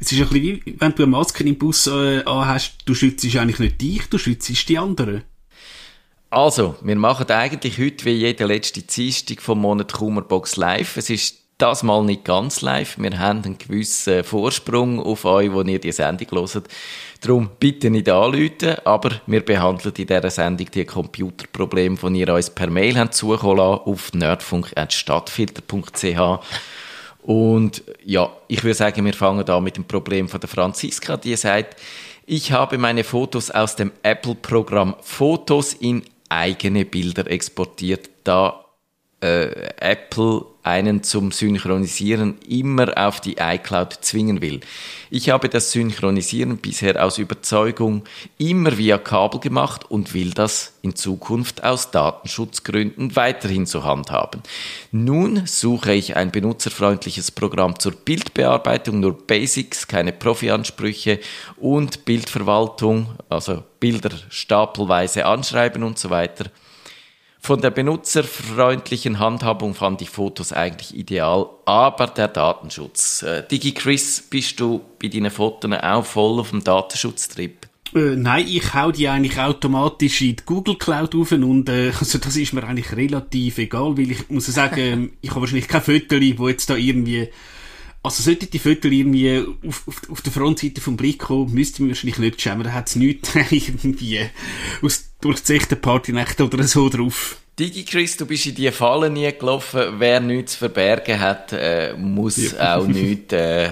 es 0.00 0.12
ist 0.12 0.20
ein 0.20 0.28
bisschen 0.28 0.42
wie, 0.42 0.62
wenn 0.78 0.94
du 0.94 1.02
eine 1.02 1.12
Maske 1.12 1.44
im 1.44 1.58
Bus 1.58 1.86
äh, 1.86 2.24
hast, 2.24 2.78
du 2.86 2.94
schützt 2.94 3.24
eigentlich 3.36 3.58
nicht 3.58 3.78
dich, 3.80 4.08
du 4.08 4.16
schützt 4.16 4.68
die 4.68 4.78
anderen. 4.78 5.24
Also, 6.30 6.76
wir 6.82 6.96
machen 6.96 7.28
eigentlich 7.28 7.78
heute 7.78 8.06
wie 8.06 8.12
jede 8.12 8.46
letzte 8.46 8.80
Dienstag 8.82 9.42
vom 9.42 9.60
Monat 9.60 9.92
Kummerbox 9.92 10.56
live. 10.56 10.96
Es 10.96 11.10
ist 11.10 11.36
das 11.58 11.82
mal 11.82 12.02
nicht 12.04 12.24
ganz 12.24 12.62
live. 12.62 12.96
Wir 12.98 13.18
haben 13.18 13.44
einen 13.44 13.58
gewissen 13.58 14.24
Vorsprung 14.24 14.98
auf 15.00 15.26
euch, 15.26 15.52
wo 15.52 15.60
ihr 15.62 15.78
die 15.78 15.92
Sendung 15.92 16.28
hört. 16.30 16.66
Darum 17.20 17.50
bitte 17.58 17.90
nicht 17.90 18.08
anrufen, 18.08 18.76
aber 18.84 19.20
wir 19.26 19.44
behandeln 19.44 19.94
in 19.98 20.06
dieser 20.06 20.30
Sendung 20.30 20.70
die 20.70 20.86
Computerprobleme, 20.86 21.96
die 21.96 22.20
ihr 22.20 22.32
uns 22.32 22.48
per 22.48 22.70
Mail 22.70 23.10
zukommen 23.10 23.58
lassen, 23.58 23.82
auf 23.84 24.14
nerdfunk.stadtfilter.ch. 24.14 26.40
Und 27.30 27.84
ja, 28.04 28.28
ich 28.48 28.64
würde 28.64 28.74
sagen, 28.74 29.04
wir 29.04 29.14
fangen 29.14 29.44
da 29.44 29.60
mit 29.60 29.76
dem 29.76 29.84
Problem 29.84 30.28
von 30.28 30.40
der 30.40 30.48
Franziska, 30.48 31.16
die 31.16 31.36
sagt, 31.36 31.80
ich 32.26 32.50
habe 32.50 32.76
meine 32.76 33.04
Fotos 33.04 33.52
aus 33.52 33.76
dem 33.76 33.92
Apple-Programm 34.02 34.96
Fotos 35.00 35.74
in 35.74 36.02
eigene 36.28 36.84
Bilder 36.84 37.30
exportiert. 37.30 38.10
Da 38.24 38.59
äh, 39.20 39.68
Apple 39.78 40.46
einen 40.62 41.02
zum 41.02 41.32
Synchronisieren 41.32 42.38
immer 42.46 42.92
auf 42.96 43.20
die 43.20 43.36
iCloud 43.38 43.98
zwingen 44.02 44.42
will. 44.42 44.60
Ich 45.10 45.30
habe 45.30 45.48
das 45.48 45.72
Synchronisieren 45.72 46.58
bisher 46.58 47.02
aus 47.02 47.18
Überzeugung 47.18 48.04
immer 48.36 48.76
via 48.76 48.98
Kabel 48.98 49.40
gemacht 49.40 49.90
und 49.90 50.12
will 50.12 50.32
das 50.32 50.74
in 50.82 50.94
Zukunft 50.94 51.64
aus 51.64 51.90
Datenschutzgründen 51.90 53.16
weiterhin 53.16 53.64
so 53.64 53.84
handhaben. 53.84 54.42
Nun 54.92 55.46
suche 55.46 55.94
ich 55.94 56.16
ein 56.16 56.30
benutzerfreundliches 56.30 57.30
Programm 57.30 57.78
zur 57.78 57.92
Bildbearbeitung, 57.92 59.00
nur 59.00 59.16
Basics, 59.26 59.88
keine 59.88 60.12
Profi-Ansprüche 60.12 61.20
und 61.56 62.04
Bildverwaltung, 62.04 63.14
also 63.30 63.62
Bilder 63.80 64.10
stapelweise 64.28 65.24
anschreiben 65.24 65.82
und 65.82 65.98
so 65.98 66.10
weiter. 66.10 66.50
Von 67.42 67.62
der 67.62 67.70
benutzerfreundlichen 67.70 69.18
Handhabung 69.18 69.74
fand 69.74 70.02
ich 70.02 70.10
Fotos 70.10 70.52
eigentlich 70.52 70.94
ideal, 70.94 71.48
aber 71.64 72.06
der 72.06 72.28
Datenschutz. 72.28 73.22
Äh, 73.22 73.44
DigiChris, 73.50 74.26
bist 74.28 74.60
du 74.60 74.82
bei 75.00 75.08
deinen 75.08 75.30
Fotos 75.30 75.72
auch 75.72 76.04
voll 76.04 76.38
auf 76.38 76.50
dem 76.50 76.62
Datenschutztrip? 76.62 77.66
Äh, 77.94 78.16
nein, 78.16 78.46
ich 78.46 78.74
hau 78.74 78.92
die 78.92 79.08
eigentlich 79.08 79.38
automatisch 79.38 80.20
in 80.20 80.36
die 80.36 80.44
Google 80.44 80.76
Cloud 80.76 81.14
auf 81.14 81.32
und 81.32 81.68
äh, 81.70 81.92
also 81.98 82.18
das 82.18 82.36
ist 82.36 82.52
mir 82.52 82.62
eigentlich 82.62 82.94
relativ 82.94 83.56
egal, 83.56 83.96
weil 83.96 84.10
ich 84.10 84.28
muss 84.28 84.46
sagen, 84.46 85.12
ich 85.22 85.30
habe 85.30 85.40
wahrscheinlich 85.40 85.68
kein 85.68 85.82
Foto, 85.82 86.16
wo 86.36 86.48
jetzt 86.48 86.68
da 86.68 86.76
irgendwie 86.76 87.30
also 88.02 88.22
sollte 88.22 88.46
die 88.46 88.58
Fotos 88.58 88.90
irgendwie 88.90 89.44
auf, 89.66 89.86
auf, 89.86 90.10
auf 90.10 90.22
der 90.22 90.32
Frontseite 90.32 90.80
vom 90.80 90.96
Blick 90.96 91.18
kommen, 91.18 91.52
müsste 91.52 91.82
man 91.82 91.90
wahrscheinlich 91.90 92.18
nicht 92.18 92.40
schämen. 92.40 92.64
Da 92.64 92.72
hat 92.72 92.88
es 92.88 92.96
nichts 92.96 93.34
irgendwie 93.50 94.20
aus 94.82 95.10
durchzechten 95.20 95.80
Partynächte 95.80 96.44
oder 96.44 96.62
so 96.64 96.88
drauf. 96.88 97.36
DigiChris, 97.58 98.16
du 98.16 98.24
bist 98.24 98.46
in 98.46 98.54
die 98.54 98.70
Falle 98.70 99.10
nie 99.10 99.30
gelaufen. 99.38 99.98
Wer 99.98 100.20
nichts 100.20 100.52
zu 100.52 100.58
verbergen 100.60 101.20
hat, 101.20 101.52
äh, 101.52 101.92
muss 101.94 102.52
ja. 102.52 102.76
auch 102.76 102.86
nicht, 102.86 103.34
äh, 103.34 103.68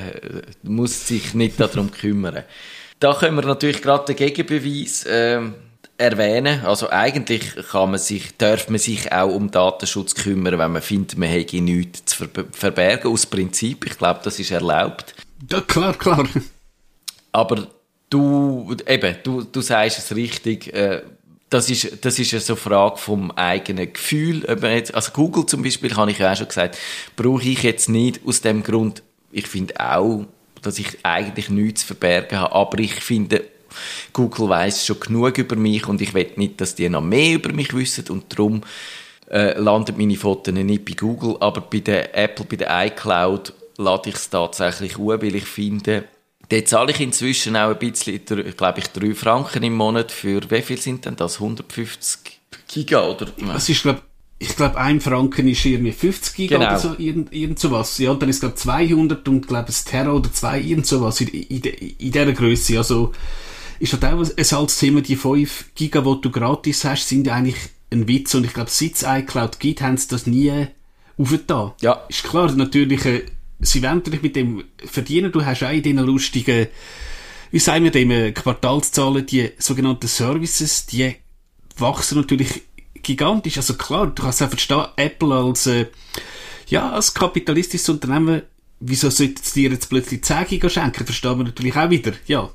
muss 0.62 1.08
sich 1.08 1.32
nicht 1.32 1.58
darum 1.58 1.90
kümmern. 1.90 2.44
Da 3.00 3.14
können 3.14 3.36
wir 3.36 3.46
natürlich 3.46 3.80
gerade 3.80 4.12
den 4.12 4.16
Gegenbeweis 4.16 5.04
äh, 5.04 5.40
erwähnen. 5.98 6.64
Also 6.64 6.90
eigentlich 6.90 7.54
kann 7.70 7.90
man 7.90 7.98
sich, 7.98 8.36
darf 8.38 8.68
man 8.68 8.78
sich 8.78 9.12
auch 9.12 9.34
um 9.34 9.50
Datenschutz 9.50 10.14
kümmern, 10.14 10.58
wenn 10.58 10.72
man 10.72 10.82
findet, 10.82 11.18
man 11.18 11.28
hätte 11.28 11.60
nichts 11.60 12.04
zu 12.06 12.28
verbergen. 12.52 13.12
Aus 13.12 13.26
Prinzip, 13.26 13.84
ich 13.84 13.98
glaube, 13.98 14.20
das 14.22 14.38
ist 14.38 14.50
erlaubt. 14.50 15.14
Ja, 15.50 15.60
klar, 15.60 15.94
klar. 15.94 16.26
Aber 17.32 17.66
du, 18.08 18.74
eben, 18.86 19.16
du, 19.22 19.42
du 19.42 19.60
sagst 19.60 19.98
es 19.98 20.16
richtig, 20.16 20.72
äh, 20.72 21.02
das 21.50 21.70
ist, 21.70 22.04
das 22.04 22.18
ist 22.18 22.30
so 22.46 22.52
eine 22.52 22.60
Frage 22.60 22.98
vom 22.98 23.30
eigenen 23.32 23.92
Gefühl. 23.92 24.46
Also 24.92 25.12
Google 25.12 25.46
zum 25.46 25.62
Beispiel, 25.62 25.94
habe 25.96 26.10
ich 26.10 26.18
ja 26.18 26.32
auch 26.32 26.36
schon 26.36 26.48
gesagt, 26.48 26.78
brauche 27.16 27.42
ich 27.48 27.62
jetzt 27.62 27.88
nicht 27.88 28.20
aus 28.26 28.40
dem 28.40 28.62
Grund, 28.62 29.02
ich 29.32 29.46
finde 29.46 29.78
auch, 29.80 30.26
dass 30.62 30.78
ich 30.78 30.98
eigentlich 31.04 31.48
nichts 31.48 31.82
zu 31.82 31.88
verbergen 31.88 32.38
habe, 32.38 32.54
aber 32.54 32.78
ich 32.78 32.94
finde, 32.94 33.44
Google 34.12 34.48
weiß 34.48 34.86
schon 34.86 35.00
genug 35.00 35.38
über 35.38 35.56
mich 35.56 35.86
und 35.88 36.00
ich 36.00 36.14
will 36.14 36.30
nicht, 36.36 36.60
dass 36.60 36.74
die 36.74 36.88
noch 36.88 37.02
mehr 37.02 37.34
über 37.34 37.52
mich 37.52 37.74
wissen 37.74 38.04
und 38.08 38.32
darum 38.32 38.62
äh, 39.30 39.58
landen 39.58 39.96
meine 39.96 40.16
Fotos 40.16 40.54
nicht 40.54 40.84
bei 40.84 40.92
Google, 40.92 41.36
aber 41.40 41.60
bei 41.60 41.80
der 41.80 42.16
Apple, 42.16 42.46
bei 42.46 42.56
der 42.56 42.86
iCloud 42.86 43.52
lade 43.76 44.10
ich 44.10 44.16
es 44.16 44.30
tatsächlich 44.30 44.98
an, 44.98 45.22
weil 45.22 45.34
ich 45.34 45.44
finde, 45.44 46.04
Dort 46.50 46.68
zahle 46.68 46.92
ich 46.92 47.00
inzwischen 47.00 47.56
auch 47.56 47.68
ein 47.68 47.78
bisschen, 47.78 48.24
glaube 48.56 48.78
ich, 48.78 48.86
3 48.86 49.14
Franken 49.14 49.62
im 49.62 49.74
Monat 49.74 50.10
für, 50.10 50.40
wie 50.50 50.62
viel 50.62 50.78
sind 50.78 51.04
denn 51.04 51.14
das? 51.14 51.34
150 51.34 52.40
Giga, 52.66 53.06
oder? 53.06 53.26
Das 53.38 53.68
ist, 53.68 53.82
glaube 53.82 54.00
ich 54.40 54.54
glaube, 54.54 54.78
ein 54.78 55.00
Franken 55.00 55.48
ist 55.48 55.64
irgendwie 55.64 55.92
50 55.92 56.34
Giga 56.34 56.58
genau. 56.58 56.70
oder 56.70 56.78
so, 56.78 56.94
irgend, 56.96 57.32
irgend 57.32 57.58
sowas. 57.58 57.98
Ja, 57.98 58.14
dann 58.14 58.28
ist, 58.28 58.40
glaube 58.40 58.54
200 58.54 59.26
und, 59.28 59.48
glaube 59.48 59.68
ein 59.68 59.74
Terra 59.84 60.12
oder 60.12 60.32
zwei, 60.32 60.60
irgend 60.60 60.86
sowas 60.86 61.20
in, 61.20 61.28
in, 61.28 61.60
in 61.60 62.12
dieser 62.12 62.32
Größe. 62.32 62.78
Also, 62.78 63.12
ist 63.78 63.92
halt 63.92 64.04
auch 64.04 64.18
ein 64.18 64.58
altes 64.58 64.78
Thema, 64.78 65.00
die 65.00 65.16
5 65.16 65.74
Giga, 65.74 66.00
die 66.00 66.20
du 66.20 66.30
gratis 66.30 66.84
hast, 66.84 67.08
sind 67.08 67.28
eigentlich 67.28 67.56
ein 67.90 68.08
Witz. 68.08 68.34
Und 68.34 68.44
ich 68.44 68.54
glaube, 68.54 68.70
seit 68.70 68.94
es 68.94 69.02
iCloud 69.02 69.60
gibt, 69.60 69.82
haben 69.82 69.96
sie 69.96 70.08
das 70.08 70.26
nie 70.26 70.68
aufgetan. 71.16 71.72
Ja. 71.80 72.04
Ist 72.08 72.24
klar, 72.24 72.50
natürlich, 72.52 73.04
äh, 73.04 73.24
sie 73.60 73.82
wollen 73.82 73.96
natürlich 73.96 74.22
mit 74.22 74.36
dem 74.36 74.64
verdienen. 74.84 75.32
Du 75.32 75.44
hast 75.44 75.62
auch 75.62 75.70
in 75.70 75.82
diesen 75.82 75.98
lustigen, 76.04 76.68
wie 77.50 77.58
sagen 77.58 77.84
wir 77.84 77.90
dem, 77.90 78.10
äh, 78.10 78.32
Quartalszahlen, 78.32 79.26
die 79.26 79.50
sogenannten 79.58 80.08
Services, 80.08 80.86
die 80.86 81.14
wachsen 81.76 82.18
natürlich 82.18 82.62
gigantisch. 83.02 83.56
Also 83.56 83.74
klar, 83.74 84.08
du 84.08 84.22
kannst 84.22 84.42
auch 84.42 84.48
verstehen, 84.48 84.86
Apple 84.96 85.34
als, 85.34 85.66
äh, 85.66 85.86
ja, 86.68 86.90
als 86.90 87.14
kapitalistisches 87.14 87.88
Unternehmen, 87.88 88.42
wieso 88.80 89.10
sollte 89.10 89.42
es 89.42 89.52
dir 89.52 89.70
jetzt 89.70 89.88
plötzlich 89.88 90.22
10 90.22 90.46
Giga 90.46 90.68
schenken? 90.68 91.04
Verstehen 91.04 91.38
wir 91.38 91.44
natürlich 91.44 91.76
auch 91.76 91.90
wieder, 91.90 92.12
ja. 92.26 92.50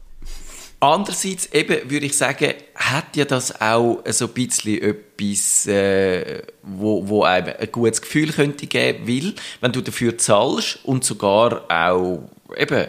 Andererseits 0.84 1.46
eben, 1.54 1.90
würde 1.90 2.06
ich 2.08 2.18
sagen, 2.18 2.56
hat 2.75 3.16
ja 3.16 3.24
das 3.24 3.62
auch 3.62 4.04
so 4.10 4.25
ein 4.25 4.34
bisschen 4.34 4.82
etwas, 4.82 5.66
äh, 5.66 6.42
wo, 6.62 7.08
wo 7.08 7.24
einem 7.24 7.54
ein 7.58 7.72
gutes 7.72 8.02
Gefühl 8.02 8.34
könnte 8.34 8.68
geben 8.68 9.08
will, 9.08 9.34
wenn 9.62 9.72
du 9.72 9.80
dafür 9.80 10.18
zahlst 10.18 10.80
und 10.84 11.06
sogar 11.06 11.63
auch 11.72 12.24
eben 12.58 12.86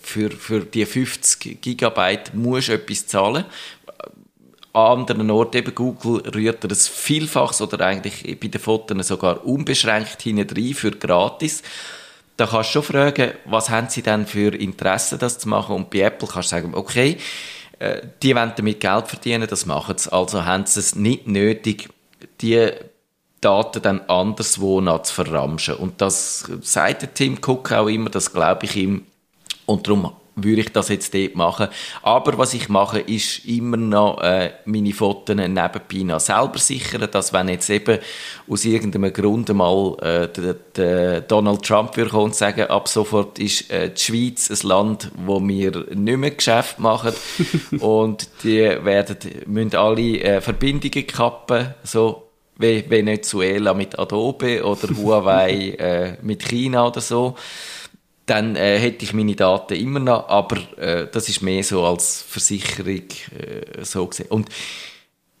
für, 0.00 0.30
für 0.30 0.60
die 0.60 0.86
50 0.86 1.60
Gigabyte 1.60 2.32
musst 2.32 2.68
du 2.68 2.72
etwas 2.72 3.06
zahlen. 3.06 3.44
An 4.72 5.00
anderen 5.00 5.30
Orten, 5.30 5.58
eben 5.58 5.74
Google, 5.74 6.22
rührt 6.34 6.64
er 6.64 6.68
das 6.68 6.88
Vielfaches 6.88 7.60
oder 7.60 7.84
eigentlich 7.84 8.40
bei 8.40 8.48
den 8.48 8.62
Fotos 8.62 9.08
sogar 9.08 9.44
unbeschränkt 9.44 10.22
hinein 10.22 10.72
für 10.72 10.92
gratis 10.92 11.62
da 12.40 12.46
kannst 12.46 12.70
du 12.70 12.82
schon 12.82 12.94
fragen, 12.94 13.32
was 13.44 13.68
haben 13.68 13.90
sie 13.90 14.00
denn 14.00 14.26
für 14.26 14.54
Interesse, 14.54 15.18
das 15.18 15.38
zu 15.38 15.48
machen? 15.48 15.76
Und 15.76 15.90
bei 15.90 16.00
Apple 16.00 16.26
kannst 16.26 16.50
du 16.50 16.56
sagen, 16.56 16.74
okay, 16.74 17.18
äh, 17.78 18.00
die 18.22 18.34
wollen 18.34 18.52
damit 18.56 18.80
Geld 18.80 19.08
verdienen, 19.08 19.46
das 19.46 19.66
machen 19.66 19.98
sie. 19.98 20.10
Also 20.10 20.46
haben 20.46 20.64
sie 20.64 20.80
es 20.80 20.94
nicht 20.94 21.26
nötig, 21.26 21.90
die 22.40 22.70
Daten 23.42 23.82
dann 23.82 24.00
anderswo 24.08 24.80
noch 24.80 25.02
zu 25.02 25.12
verramschen. 25.12 25.74
Und 25.74 26.00
das 26.00 26.50
sagt 26.62 27.02
der 27.02 27.12
Tim 27.12 27.38
Cook 27.46 27.72
auch 27.72 27.88
immer, 27.88 28.08
das 28.08 28.32
glaube 28.32 28.64
ich 28.64 28.76
ihm. 28.76 29.04
Und 29.66 29.86
darum 29.86 30.12
würde 30.36 30.60
ich 30.60 30.72
das 30.72 30.88
jetzt 30.88 31.14
dort 31.14 31.34
machen. 31.34 31.68
Aber 32.02 32.38
was 32.38 32.54
ich 32.54 32.68
mache, 32.68 33.00
ist 33.00 33.44
immer 33.46 33.76
noch 33.76 34.20
äh, 34.20 34.52
meine 34.64 34.92
Fotos 34.92 35.36
nebenbei 35.36 36.02
noch 36.02 36.20
selber 36.20 36.58
sichern, 36.58 37.08
dass 37.10 37.32
wenn 37.32 37.48
jetzt 37.48 37.70
eben 37.70 37.98
aus 38.48 38.64
irgendeinem 38.64 39.12
Grund 39.12 39.52
mal 39.54 39.96
äh, 40.00 40.28
der, 40.28 40.54
der 40.76 41.20
Donald 41.22 41.62
Trump 41.62 41.96
würde 41.96 42.10
kommen 42.10 42.24
und 42.26 42.34
sagen, 42.34 42.62
ab 42.62 42.88
sofort 42.88 43.38
ist 43.38 43.70
äh, 43.70 43.90
die 43.90 44.00
Schweiz 44.00 44.50
ein 44.50 44.68
Land, 44.68 45.10
wo 45.24 45.40
wir 45.46 45.86
nicht 45.94 46.18
mehr 46.18 46.30
Geschäft 46.30 46.78
machen. 46.78 47.12
Und 47.80 48.28
die 48.42 48.60
werden, 48.60 49.16
müssen 49.46 49.76
alle 49.76 50.20
äh, 50.20 50.40
Verbindungen 50.40 51.06
kappen, 51.06 51.74
so 51.82 52.30
wie 52.58 52.84
Venezuela 52.88 53.72
mit 53.74 53.98
Adobe 53.98 54.64
oder 54.64 54.88
Huawei 54.94 55.70
äh, 55.78 56.16
mit 56.22 56.42
China 56.46 56.86
oder 56.86 57.00
so 57.00 57.36
dann 58.26 58.56
äh, 58.56 58.78
hätte 58.78 59.04
ich 59.04 59.12
meine 59.12 59.34
Daten 59.34 59.74
immer 59.74 60.00
noch, 60.00 60.28
aber 60.28 60.56
äh, 60.78 61.08
das 61.10 61.28
ist 61.28 61.42
mehr 61.42 61.64
so 61.64 61.84
als 61.84 62.22
Versicherung 62.22 63.08
äh, 63.36 63.82
so 63.84 64.06
gesehen. 64.06 64.28
Und 64.28 64.48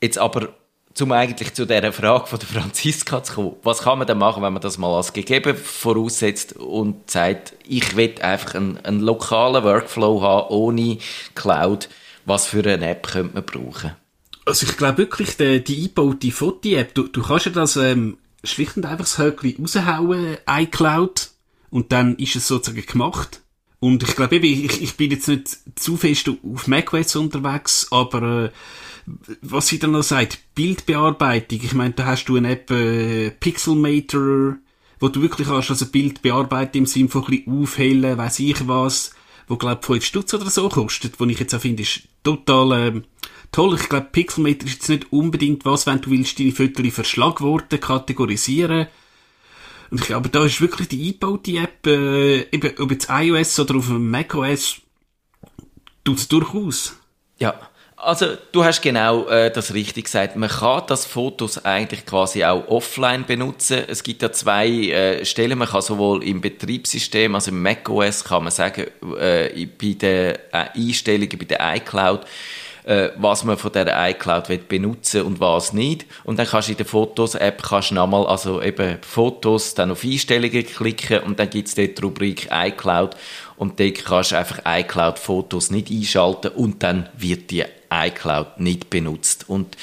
jetzt 0.02 0.18
aber, 0.18 0.48
zum 0.94 1.12
eigentlich 1.12 1.54
zu 1.54 1.66
dieser 1.66 1.92
Frage 1.92 2.26
von 2.26 2.38
der 2.40 2.48
Franziska 2.48 3.22
zu 3.22 3.34
kommen, 3.34 3.56
was 3.62 3.82
kann 3.82 3.98
man 3.98 4.06
denn 4.06 4.18
machen, 4.18 4.42
wenn 4.42 4.52
man 4.52 4.62
das 4.62 4.76
mal 4.76 4.96
als 4.96 5.12
gegeben 5.12 5.56
voraussetzt 5.56 6.56
und 6.56 7.10
sagt, 7.10 7.54
ich 7.66 7.96
will 7.96 8.14
einfach 8.20 8.56
einen, 8.56 8.78
einen 8.84 9.00
lokalen 9.00 9.62
Workflow 9.62 10.20
haben, 10.22 10.48
ohne 10.48 10.98
Cloud, 11.34 11.88
was 12.24 12.46
für 12.46 12.64
eine 12.68 12.90
App 12.90 13.06
könnte 13.06 13.34
man 13.34 13.44
brauchen? 13.44 13.92
Also 14.46 14.66
ich 14.66 14.76
glaube 14.76 14.98
wirklich, 14.98 15.36
die, 15.36 15.62
die 15.62 15.82
eingebaute 15.82 16.32
Foto-App, 16.32 16.94
du, 16.94 17.06
du 17.06 17.22
kannst 17.22 17.46
ja 17.46 17.52
das 17.52 17.76
ähm, 17.76 18.18
schlicht 18.42 18.76
und 18.76 18.84
einfach 18.84 19.04
das 19.04 19.18
Höckchen 19.18 19.56
raushauen, 19.60 20.38
iCloud, 20.48 21.29
und 21.70 21.92
dann 21.92 22.16
ist 22.16 22.36
es 22.36 22.48
sozusagen 22.48 22.84
gemacht. 22.84 23.42
Und 23.78 24.02
ich 24.02 24.14
glaube 24.14 24.36
ich, 24.36 24.82
ich 24.82 24.96
bin 24.96 25.10
jetzt 25.10 25.28
nicht 25.28 25.58
zu 25.74 25.96
fest 25.96 26.28
auf 26.28 26.66
macOS 26.66 27.16
unterwegs, 27.16 27.88
aber 27.90 28.44
äh, 28.44 28.50
was 29.40 29.68
sie 29.68 29.78
dann 29.78 29.92
noch 29.92 30.02
sagt, 30.02 30.38
Bildbearbeitung, 30.54 31.60
ich 31.62 31.72
meine, 31.72 31.94
da 31.94 32.04
hast 32.04 32.26
du 32.26 32.36
eine 32.36 32.50
App 32.50 32.70
äh, 32.70 33.30
Pixelmator, 33.30 34.56
wo 34.98 35.08
du 35.08 35.22
wirklich 35.22 35.48
hast, 35.48 35.70
also 35.70 35.86
Bild 35.86 36.20
bearbeiten 36.20 36.78
im 36.78 36.86
Sinne 36.86 37.08
von 37.08 37.24
ein 37.24 37.30
bisschen 37.30 37.62
aufhellen, 37.62 38.18
weiss 38.18 38.38
ich 38.38 38.68
was, 38.68 39.12
wo 39.48 39.56
glaube 39.56 39.82
5 39.82 40.04
Stutz 40.04 40.34
oder 40.34 40.50
so 40.50 40.68
kostet, 40.68 41.18
wo 41.18 41.24
ich 41.24 41.38
jetzt 41.38 41.54
auch 41.54 41.60
finde, 41.60 41.82
ist 41.82 42.02
total 42.22 42.72
äh, 42.72 43.02
toll. 43.50 43.78
Ich 43.80 43.88
glaube, 43.88 44.08
Pixelmator 44.12 44.66
ist 44.66 44.74
jetzt 44.74 44.88
nicht 44.90 45.10
unbedingt 45.10 45.64
was, 45.64 45.86
wenn 45.86 46.02
du 46.02 46.10
willst 46.10 46.38
deine 46.38 46.52
Fotos 46.52 46.92
Verschlagworte 46.92 47.78
kategorisieren 47.78 48.88
und 49.90 50.00
ich 50.00 50.06
glaube, 50.06 50.28
da 50.28 50.44
ist 50.44 50.60
wirklich 50.60 50.88
die 50.88 51.06
eingebaute 51.08 51.56
App, 51.58 51.86
äh, 51.86 52.40
eben, 52.50 52.78
ob 52.78 52.90
jetzt 52.90 53.08
iOS 53.10 53.58
oder 53.60 53.76
auf 53.76 53.86
dem 53.86 54.10
macOS, 54.10 54.76
tut 56.04 56.18
es 56.18 56.28
durchaus. 56.28 56.96
Ja, 57.38 57.58
Also, 57.96 58.28
du 58.52 58.64
hast 58.64 58.80
genau 58.80 59.26
äh, 59.28 59.50
das 59.50 59.74
richtig 59.74 60.04
gesagt. 60.06 60.34
Man 60.36 60.48
kann 60.48 60.84
das 60.86 61.04
Fotos 61.04 61.64
eigentlich 61.66 62.06
quasi 62.06 62.44
auch 62.44 62.66
offline 62.68 63.26
benutzen. 63.26 63.82
Es 63.88 64.02
gibt 64.02 64.22
ja 64.22 64.32
zwei 64.32 64.68
äh, 64.68 65.24
Stellen. 65.26 65.58
Man 65.58 65.68
kann 65.68 65.82
sowohl 65.82 66.24
im 66.24 66.40
Betriebssystem, 66.40 67.34
also 67.34 67.50
im 67.50 67.62
macOS, 67.62 68.24
kann 68.24 68.44
man 68.44 68.52
sagen, 68.52 68.86
äh, 69.18 69.66
bei 69.78 69.92
den 69.92 70.34
äh, 70.34 70.68
Einstellungen 70.74 71.38
bei 71.38 71.44
der 71.44 71.76
iCloud, 71.76 72.24
äh, 72.84 73.10
was 73.16 73.44
man 73.44 73.56
von 73.56 73.72
der 73.72 74.10
iCloud 74.10 74.48
will 74.48 74.58
benutzen 74.58 75.22
und 75.22 75.40
was 75.40 75.72
nicht. 75.72 76.06
Und 76.24 76.38
dann 76.38 76.46
kannst 76.46 76.68
du 76.68 76.72
in 76.72 76.78
der 76.78 76.86
Fotos-App 76.86 77.62
kannst 77.62 77.92
nochmal, 77.92 78.26
also 78.26 78.62
eben 78.62 78.98
Fotos, 79.02 79.74
dann 79.74 79.90
auf 79.90 80.04
Einstellungen 80.04 80.66
klicken 80.66 81.20
und 81.20 81.38
dann 81.38 81.50
gibt's 81.50 81.74
dort 81.74 81.98
die 81.98 82.02
Rubrik 82.02 82.48
iCloud 82.52 83.16
und 83.56 83.78
dort 83.78 84.04
kannst 84.04 84.32
du 84.32 84.38
einfach 84.38 84.60
iCloud-Fotos 84.64 85.70
nicht 85.70 85.90
einschalten 85.90 86.48
und 86.52 86.82
dann 86.82 87.08
wird 87.16 87.50
die 87.50 87.64
iCloud 87.92 88.60
nicht 88.60 88.90
benutzt. 88.90 89.48
Und 89.48 89.76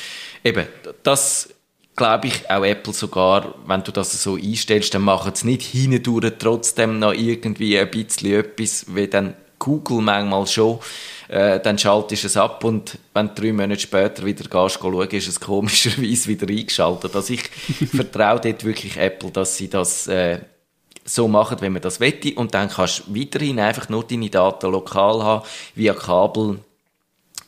eben, 0.44 0.68
das 1.04 1.50
glaube 1.98 2.28
ich, 2.28 2.50
auch 2.50 2.64
Apple 2.64 2.94
sogar, 2.94 3.56
wenn 3.66 3.84
du 3.84 3.92
das 3.92 4.24
so 4.24 4.36
einstellst, 4.36 4.94
dann 4.94 5.02
machen 5.02 5.34
sie 5.36 5.48
nicht 5.48 5.64
hindurch 5.64 6.34
trotzdem 6.40 7.00
noch 7.00 7.14
irgendwie 7.14 7.78
ein 7.78 7.92
bisschen 7.92 8.40
etwas, 8.40 8.86
wie 8.96 9.08
dann 9.08 9.34
Google 9.60 10.02
manchmal 10.02 10.48
schon 10.48 10.80
äh, 11.28 11.60
dann 11.60 11.78
schaltest 11.78 12.24
du 12.24 12.28
es 12.28 12.38
ab 12.38 12.64
und 12.64 12.98
wenn 13.14 13.28
du 13.30 13.34
drei 13.42 13.54
Monate 13.54 13.80
später 13.80 14.26
wieder 14.26 14.44
gehst, 14.44 14.80
schauen, 14.80 15.10
ist 15.10 15.28
es 15.28 15.40
komischerweise 15.40 16.28
wieder 16.30 16.48
eingeschaltet. 16.48 17.16
Also 17.16 17.34
ich 17.34 17.44
vertraue 17.96 18.40
dort 18.40 18.64
wirklich 18.64 18.98
Apple, 18.98 19.32
dass 19.32 19.58
sie 19.58 19.70
das 19.70 20.08
äh, 20.08 20.40
so 21.06 21.28
machen, 21.28 21.58
wenn 21.62 21.74
man 21.74 21.82
das 21.82 22.00
wette 22.00 22.34
und 22.36 22.54
dann 22.54 22.70
kannst 22.70 23.04
du 23.08 23.16
weiterhin 23.16 23.60
einfach 23.60 23.90
nur 23.90 24.04
deine 24.04 24.30
Daten 24.30 24.72
lokal 24.72 25.24
haben, 25.24 25.46
via 25.76 25.94
Kabel 25.94 26.60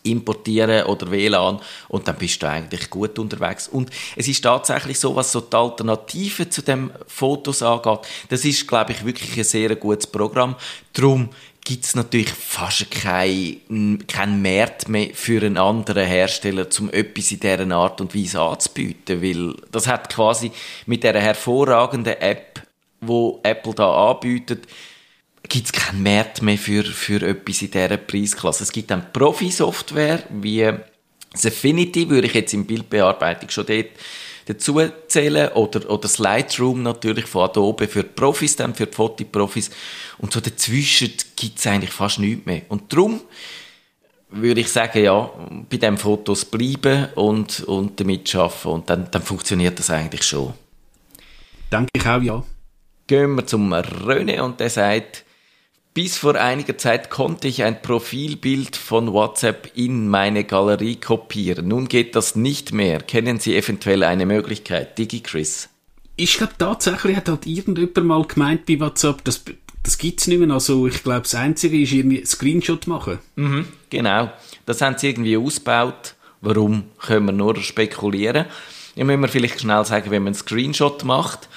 importieren 0.04 0.86
oder 0.86 1.12
WLAN 1.12 1.60
und 1.90 2.08
dann 2.08 2.16
bist 2.16 2.42
du 2.42 2.48
eigentlich 2.48 2.90
gut 2.90 3.20
unterwegs. 3.20 3.68
Und 3.68 3.90
es 4.16 4.28
ist 4.28 4.42
tatsächlich 4.42 5.00
so, 5.00 5.16
was 5.16 5.32
so 5.32 5.42
die 5.42 5.56
Alternativen 5.56 6.50
zu 6.50 6.62
dem 6.62 6.92
Fotos 7.08 7.62
angeht, 7.62 8.00
das 8.30 8.46
ist, 8.46 8.68
glaube 8.68 8.94
ich, 8.94 9.06
wirklich 9.06 9.38
ein 9.38 9.44
sehr 9.44 9.76
gutes 9.76 10.08
Programm. 10.08 10.56
Darum 10.94 11.30
gibt 11.64 11.86
es 11.86 11.96
natürlich 11.96 12.32
fast 12.32 12.90
keinen 12.90 14.06
kein 14.08 14.42
Markt 14.42 14.90
mehr 14.90 15.10
für 15.14 15.42
einen 15.42 15.58
anderen 15.58 16.08
Hersteller, 16.08 16.68
um 16.80 16.90
etwas 16.90 17.32
in 17.32 17.40
dieser 17.40 17.72
Art 17.76 18.02
und 18.02 18.16
Weise 18.16 18.42
anzubieten, 18.42 19.22
weil 19.22 19.56
das 19.72 19.88
hat 19.88 20.10
quasi 20.10 20.52
mit 20.86 21.04
der 21.04 21.20
hervorragenden 21.20 22.20
App, 22.20 22.62
wo 23.02 23.40
Apple 23.44 23.74
da 23.74 24.12
anbietet, 24.12 24.68
gibt 25.48 25.66
es 25.66 25.72
keinen 25.72 26.04
Markt 26.04 26.42
mehr 26.42 26.58
für, 26.58 26.84
für 26.84 27.22
etwas 27.22 27.62
in 27.62 27.72
dieser 27.72 27.98
Preisklasse. 27.98 28.64
Es 28.64 28.72
gibt 28.72 28.92
dann 28.92 29.12
Profi-Software, 29.14 30.24
wie 30.30 30.72
das 31.32 31.46
Affinity, 31.46 32.10
würde 32.10 32.28
ich 32.28 32.34
jetzt 32.34 32.54
in 32.54 32.66
Bildbearbeitung 32.66 33.50
schon 33.50 33.66
dort 33.66 33.90
dazu 34.50 34.82
zählen 35.08 35.50
oder, 35.50 35.88
oder 35.90 36.02
das 36.02 36.18
Lightroom 36.18 36.82
natürlich 36.82 37.26
von 37.26 37.44
Adobe 37.44 37.88
für 37.88 38.04
die 38.04 38.10
Profis, 38.10 38.56
dann 38.56 38.74
für 38.74 38.88
die 38.88 38.96
Fotoprofis 38.96 39.70
und 40.18 40.34
so 40.34 40.40
dazwischen 40.40 41.14
gibt 41.36 41.60
es 41.60 41.68
eigentlich 41.68 41.92
fast 41.92 42.20
nichts 42.20 42.46
mehr. 42.46 42.64
Und 42.70 42.92
darum 42.92 43.22
würde 44.32 44.62
ich 44.62 44.70
sagen, 44.70 45.04
ja, 45.04 45.30
bei 45.70 45.78
den 45.78 45.98
Fotos 45.98 46.46
bleiben 46.46 47.10
und, 47.16 47.62
und 47.62 48.00
damit 48.00 48.34
arbeiten 48.36 48.68
und 48.70 48.90
dann, 48.90 49.12
dann 49.12 49.22
funktioniert 49.22 49.78
das 49.78 49.92
eigentlich 49.92 50.24
schon. 50.24 50.54
Denke 51.72 51.90
ich 51.94 52.08
auch, 52.08 52.22
ja. 52.22 52.44
Gehen 53.06 53.36
wir 53.36 53.46
zum 53.46 53.72
René 53.74 54.42
und 54.42 54.60
der 54.60 54.70
sagt, 54.70 55.26
bis 55.94 56.18
vor 56.18 56.36
einiger 56.36 56.78
Zeit 56.78 57.10
konnte 57.10 57.48
ich 57.48 57.64
ein 57.64 57.82
Profilbild 57.82 58.76
von 58.76 59.12
WhatsApp 59.12 59.72
in 59.76 60.08
meine 60.08 60.44
Galerie 60.44 60.96
kopieren. 60.96 61.68
Nun 61.68 61.88
geht 61.88 62.16
das 62.16 62.36
nicht 62.36 62.74
mehr. 62.74 63.00
Kennen 63.02 63.40
Sie 63.40 63.56
eventuell 63.56 64.04
eine 64.04 64.26
Möglichkeit? 64.26 64.98
DigiChris. 64.98 65.70
Ich 66.16 66.38
glaube, 66.38 66.54
tatsächlich 66.58 67.16
hat 67.16 67.30
halt 67.30 67.48
irgendjemand 67.48 68.06
mal 68.06 68.24
gemeint 68.26 68.66
bei 68.66 68.80
WhatsApp, 68.80 69.24
das, 69.24 69.44
das 69.84 69.98
gibt 69.98 70.22
es 70.22 70.28
nicht 70.28 70.40
mehr. 70.40 70.52
Also 70.52 70.86
ich 70.88 71.02
glaube, 71.02 71.22
das 71.22 71.36
Einzige 71.36 71.82
ist 71.82 71.92
irgendwie 71.92 72.26
Screenshot 72.26 72.88
machen. 72.88 73.20
Mhm, 73.36 73.66
genau. 73.90 74.30
Das 74.66 74.82
haben 74.82 74.98
sie 74.98 75.10
irgendwie 75.10 75.38
ausgebaut. 75.38 76.16
Warum, 76.42 76.86
können 77.00 77.26
wir 77.26 77.32
nur 77.34 77.58
spekulieren. 77.58 78.46
Ja, 78.96 79.04
müssen 79.04 79.22
wir 79.22 79.28
vielleicht 79.28 79.62
schnell 79.62 79.84
sagen, 79.86 80.12
wenn 80.12 80.24
man 80.24 80.34
einen 80.34 80.40
Screenshot 80.40 81.04
macht, 81.04 81.50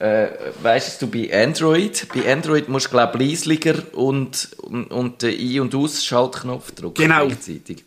äh, 0.00 0.28
weißt 0.62 1.02
du, 1.02 1.06
bei 1.08 1.30
Android, 1.32 2.06
bei 2.14 2.32
Android 2.32 2.68
musst 2.68 2.86
du, 2.86 2.90
glaube 2.90 3.22
ich, 3.22 3.30
leisliger 3.30 3.82
und, 3.92 4.48
und, 4.62 4.90
und 4.90 5.22
den 5.22 5.38
Ein- 5.38 5.60
und 5.60 5.74
Ausschaltknopf 5.74 6.72
drücken 6.72 6.94
Genau. 7.02 7.26
gleichzeitig. 7.26 7.84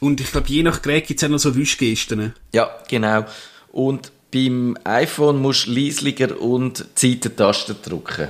Und 0.00 0.20
ich 0.20 0.32
glaube, 0.32 0.48
je 0.48 0.64
nach 0.64 0.82
Gerät 0.82 1.06
gibt 1.06 1.22
es 1.22 1.24
auch 1.24 1.30
noch 1.30 1.38
so 1.38 1.54
Wischgesten. 1.54 2.34
Ja, 2.52 2.70
genau. 2.88 3.24
Und 3.70 4.10
beim 4.34 4.76
iPhone 4.84 5.40
musst 5.40 5.66
du 5.68 5.72
leisliger 5.72 6.40
und 6.40 6.84
die 7.00 7.12
Seitentaste 7.12 7.74
drücken. 7.74 8.28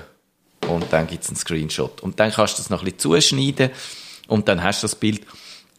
Und 0.68 0.84
dann 0.92 1.06
gibt 1.06 1.22
es 1.24 1.30
einen 1.30 1.36
Screenshot. 1.38 2.02
Und 2.02 2.20
dann 2.20 2.30
kannst 2.30 2.58
du 2.58 2.62
das 2.62 2.70
noch 2.70 2.80
ein 2.82 2.84
bisschen 2.92 2.98
zuschneiden 2.98 3.70
und 4.28 4.48
dann 4.48 4.62
hast 4.62 4.82
du 4.82 4.84
das 4.84 4.94
Bild. 4.96 5.22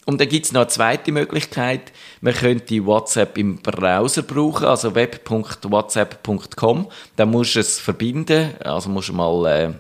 Und 0.06 0.20
dann 0.20 0.28
gibt 0.28 0.46
es 0.46 0.52
noch 0.52 0.62
eine 0.62 0.70
zweite 0.70 1.12
Möglichkeit. 1.12 1.94
Man 2.22 2.34
könnte 2.34 2.86
WhatsApp 2.86 3.38
im 3.38 3.58
Browser 3.58 4.24
brauchen, 4.24 4.66
also 4.66 4.96
web.whatsapp.com. 4.96 6.90
Dann 7.16 7.32
musst 7.32 7.56
du 7.56 7.60
es 7.60 7.80
verbinden, 7.80 8.54
also 8.64 8.90
musst 8.90 9.10
du 9.10 9.14
mal 9.14 9.46
äh, 9.46 9.74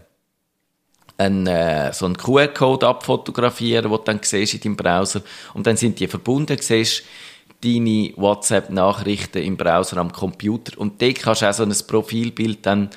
einen, 1.17 1.47
äh, 1.47 1.91
so 1.93 2.05
einen 2.05 2.17
QR-Code 2.17 2.88
abfotografieren, 2.88 3.83
den 3.83 3.91
du 3.91 3.97
dann 3.97 4.19
siehst 4.21 4.53
in 4.53 4.62
deinem 4.62 4.75
Browser. 4.77 5.21
Und 5.53 5.67
dann 5.67 5.75
sind 5.75 5.99
die 5.99 6.07
verbunden, 6.07 6.57
siehst 6.59 7.03
deine 7.62 8.13
WhatsApp-Nachrichten 8.15 9.43
im 9.43 9.57
Browser 9.57 9.97
am 9.97 10.12
Computer. 10.12 10.77
Und 10.77 11.01
dort 11.01 11.19
kannst 11.19 11.41
du 11.41 11.49
auch 11.49 11.53
so 11.53 11.63
ein 11.63 11.75
Profilbild 11.88 12.65
dann 12.65 12.89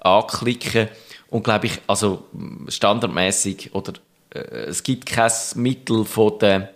anklicken. 0.00 0.88
Und 1.28 1.44
glaube 1.44 1.66
ich, 1.66 1.80
also 1.86 2.24
standardmäßig 2.68 3.74
oder 3.74 3.94
es 4.38 4.82
gibt 4.82 5.06
kein 5.06 5.30
Mittel 5.56 6.04
von 6.04 6.38
der 6.38 6.74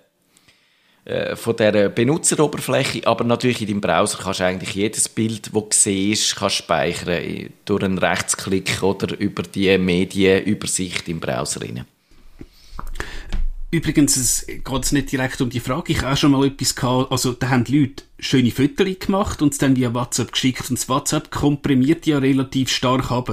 äh, 1.07 1.37
von 1.37 1.55
der 1.57 1.89
Benutzeroberfläche, 1.89 3.07
aber 3.07 3.23
natürlich 3.23 3.61
in 3.61 3.69
deinem 3.69 3.81
Browser 3.81 4.19
kannst 4.21 4.41
du 4.41 4.45
eigentlich 4.45 4.75
jedes 4.75 5.09
Bild, 5.09 5.47
das 5.47 5.53
du 5.53 5.67
siehst, 5.71 6.35
kannst 6.35 6.57
speichern 6.57 7.09
äh, 7.11 7.51
durch 7.65 7.85
einen 7.85 7.99
Rechtsklick 7.99 8.83
oder 8.83 9.17
über 9.17 9.45
die 9.45 9.79
Medienübersicht 9.79 11.09
im 11.09 11.21
Browser 11.21 11.63
rein. 11.63 11.85
Übrigens, 13.71 14.17
es 14.17 14.47
geht 14.47 14.93
nicht 14.93 15.13
direkt 15.13 15.41
um 15.41 15.49
die 15.49 15.61
Frage. 15.61 15.93
Ich 15.93 16.03
habe 16.03 16.13
auch 16.13 16.17
schon 16.17 16.33
mal 16.33 16.45
etwas 16.45 16.75
gehabt, 16.75 17.13
also 17.13 17.33
da 17.35 17.51
haben 17.51 17.65
Leute 17.69 18.03
schöne 18.19 18.51
Fotos 18.51 18.99
gemacht 18.99 19.43
und 19.43 19.53
es 19.53 19.59
dann 19.59 19.77
via 19.77 19.95
WhatsApp 19.95 20.33
geschickt 20.33 20.71
und 20.71 20.77
das 20.77 20.89
WhatsApp 20.89 21.31
komprimiert 21.31 22.05
ja 22.07 22.19
relativ 22.19 22.69
stark 22.69 23.13
ab. 23.13 23.31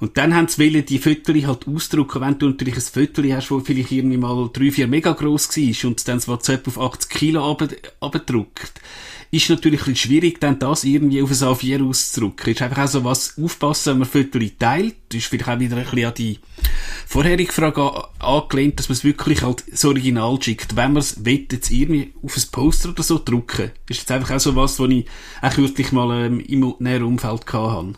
Und 0.00 0.16
dann 0.16 0.34
haben 0.34 0.48
sie 0.48 0.58
wollen 0.72 0.84
die 0.84 0.98
Fotos 0.98 1.46
halt 1.46 1.66
ausdrucken, 1.68 2.20
wenn 2.20 2.38
du 2.38 2.48
natürlich 2.50 2.76
ein 2.76 2.80
Foto 2.80 3.22
hast, 3.32 3.50
das 3.50 3.62
vielleicht 3.64 3.92
irgendwie 3.92 4.16
mal 4.18 4.50
3, 4.52 4.70
4 4.70 4.86
mega 4.88 5.12
gross 5.12 5.48
war 5.56 5.88
und 5.90 6.06
dann 6.08 6.16
das 6.18 6.28
WhatsApp 6.28 6.68
auf 6.68 6.78
80 6.78 7.10
Kilo 7.10 7.56
abgedruckt. 8.00 8.80
Ist 9.32 9.50
natürlich 9.50 9.80
ein 9.80 9.92
bisschen 9.92 10.10
schwierig, 10.10 10.40
dann 10.40 10.58
das 10.60 10.84
irgendwie 10.84 11.20
auf 11.20 11.30
ein 11.30 11.36
A4 11.36 11.84
auszudrucken. 11.88 12.52
Ist 12.52 12.62
einfach 12.62 12.84
auch 12.84 12.88
so 12.88 13.04
was 13.04 13.36
aufpassen, 13.42 13.92
wenn 13.92 13.98
man 13.98 14.08
Fotos 14.08 14.50
teilt. 14.58 14.94
Das 15.08 15.18
ist 15.18 15.26
vielleicht 15.26 15.48
auch 15.48 15.58
wieder 15.58 15.76
ein 15.76 15.84
bisschen 15.84 16.04
an 16.04 16.14
die 16.14 16.38
vorherige 17.06 17.52
Frage 17.52 17.82
an- 17.82 18.02
angelehnt, 18.20 18.78
dass 18.78 18.88
man 18.88 18.94
es 18.96 19.04
wirklich 19.04 19.42
halt 19.42 19.64
das 19.70 19.84
Original 19.84 20.40
schickt. 20.40 20.76
Wenn 20.76 20.92
man 20.92 21.00
es 21.00 21.24
will, 21.24 21.46
jetzt 21.50 21.70
irgendwie 21.72 22.12
auf 22.22 22.36
ein 22.36 22.42
Poster 22.52 22.90
oder 22.90 23.02
so 23.02 23.20
drucken. 23.22 23.72
Ist 23.88 23.98
jetzt 23.98 24.12
einfach 24.12 24.36
auch 24.36 24.40
so 24.40 24.54
was, 24.54 24.78
was 24.78 24.90
ich 24.90 25.06
auch 25.42 25.52
kürzlich 25.52 25.90
mal 25.90 26.26
ähm, 26.26 26.40
im 26.40 26.74
näheren 26.78 27.04
Umfeld 27.04 27.46
gehabt 27.46 27.72
habe. 27.72 27.94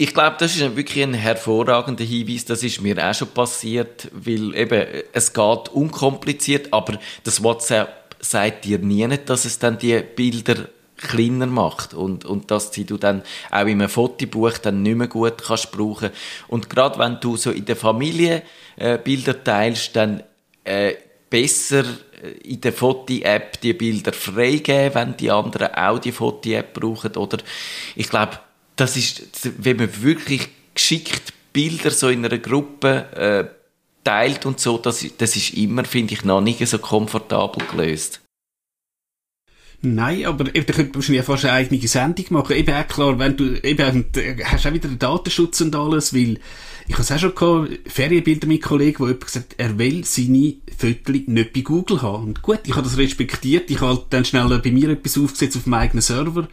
Ich 0.00 0.14
glaube, 0.14 0.36
das 0.38 0.54
ist 0.54 0.76
wirklich 0.76 1.02
ein 1.02 1.12
hervorragender 1.12 2.04
Hinweis. 2.04 2.44
Das 2.44 2.62
ist 2.62 2.80
mir 2.80 3.04
auch 3.04 3.12
schon 3.12 3.26
passiert, 3.30 4.08
weil 4.12 4.54
eben, 4.54 4.86
es 5.12 5.32
geht 5.32 5.68
unkompliziert, 5.70 6.72
aber 6.72 7.00
das 7.24 7.42
WhatsApp 7.42 8.14
sagt 8.20 8.64
dir 8.64 8.78
nie 8.78 9.04
nicht, 9.08 9.28
dass 9.28 9.44
es 9.44 9.58
dann 9.58 9.76
die 9.76 10.00
Bilder 10.00 10.68
kleiner 10.98 11.48
macht 11.48 11.94
und, 11.94 12.24
und 12.24 12.52
dass 12.52 12.72
sie 12.72 12.84
du 12.84 12.96
dann 12.96 13.24
auch 13.50 13.62
in 13.62 13.80
einem 13.80 13.88
Fotobuch 13.88 14.58
dann 14.58 14.82
nicht 14.82 14.94
mehr 14.94 15.08
gut 15.08 15.42
kannst 15.42 15.72
brauchen. 15.72 16.10
Und 16.46 16.70
gerade 16.70 16.96
wenn 17.00 17.18
du 17.18 17.36
so 17.36 17.50
in 17.50 17.64
der 17.64 17.74
Familie 17.74 18.44
äh, 18.76 18.98
Bilder 18.98 19.42
teilst, 19.42 19.96
dann 19.96 20.22
äh, 20.62 20.94
besser 21.28 21.82
äh, 22.22 22.30
in 22.44 22.60
der 22.60 22.72
Foto-App 22.72 23.60
die 23.62 23.72
Bilder 23.72 24.12
freigeben, 24.12 24.94
wenn 24.94 25.16
die 25.16 25.32
anderen 25.32 25.74
auch 25.74 25.98
die 25.98 26.12
Foto-App 26.12 26.72
brauchen. 26.72 27.16
Oder 27.16 27.38
ich 27.96 28.08
glaube, 28.08 28.38
das 28.78 28.96
ist, 28.96 29.22
wenn 29.58 29.76
man 29.76 30.02
wirklich 30.02 30.48
geschickt 30.74 31.34
Bilder 31.52 31.90
so 31.90 32.08
in 32.08 32.24
einer 32.24 32.38
Gruppe 32.38 33.12
äh, 33.14 33.58
teilt 34.04 34.46
und 34.46 34.60
so, 34.60 34.78
das, 34.78 35.04
das 35.18 35.36
ist 35.36 35.54
immer, 35.54 35.84
finde 35.84 36.14
ich, 36.14 36.24
noch 36.24 36.40
nicht 36.40 36.66
so 36.66 36.78
komfortabel 36.78 37.66
gelöst. 37.70 38.20
Nein, 39.80 40.24
aber 40.26 40.46
eben, 40.54 40.66
da 40.66 40.72
könnte 40.72 40.90
man 40.90 40.94
wahrscheinlich 40.94 41.24
fast 41.24 41.44
eine 41.44 41.54
eigene 41.54 41.86
Sendung 41.86 42.24
machen. 42.30 42.56
Eben 42.56 42.74
auch 42.74 42.88
klar, 42.88 43.18
wenn 43.18 43.36
du, 43.36 43.62
eben, 43.62 44.06
hast 44.44 44.66
auch 44.66 44.72
wieder 44.72 44.88
den 44.88 44.98
Datenschutz 44.98 45.60
und 45.60 45.74
alles, 45.76 46.14
weil, 46.14 46.40
ich 46.88 46.94
habe 46.94 47.02
es 47.02 47.12
auch 47.12 47.18
schon 47.18 47.34
gehabt, 47.34 47.90
Ferienbilder 47.90 48.48
mit 48.48 48.62
Kollegen, 48.62 48.98
wo 48.98 49.06
jemand 49.06 49.26
gesagt 49.26 49.54
er 49.56 49.78
will 49.78 50.04
seine 50.04 50.54
Fotos 50.76 51.22
nicht 51.26 51.52
bei 51.52 51.60
Google 51.60 52.02
haben. 52.02 52.24
Und 52.28 52.42
gut, 52.42 52.60
ich 52.64 52.72
habe 52.72 52.82
das 52.82 52.96
respektiert, 52.96 53.70
ich 53.70 53.80
habe 53.80 53.94
halt 53.94 54.06
dann 54.10 54.24
schnell 54.24 54.48
bei 54.58 54.70
mir 54.70 54.90
etwas 54.90 55.18
aufgesetzt 55.18 55.56
auf 55.56 55.66
meinem 55.66 55.82
eigenen 55.82 56.02
Server. 56.02 56.48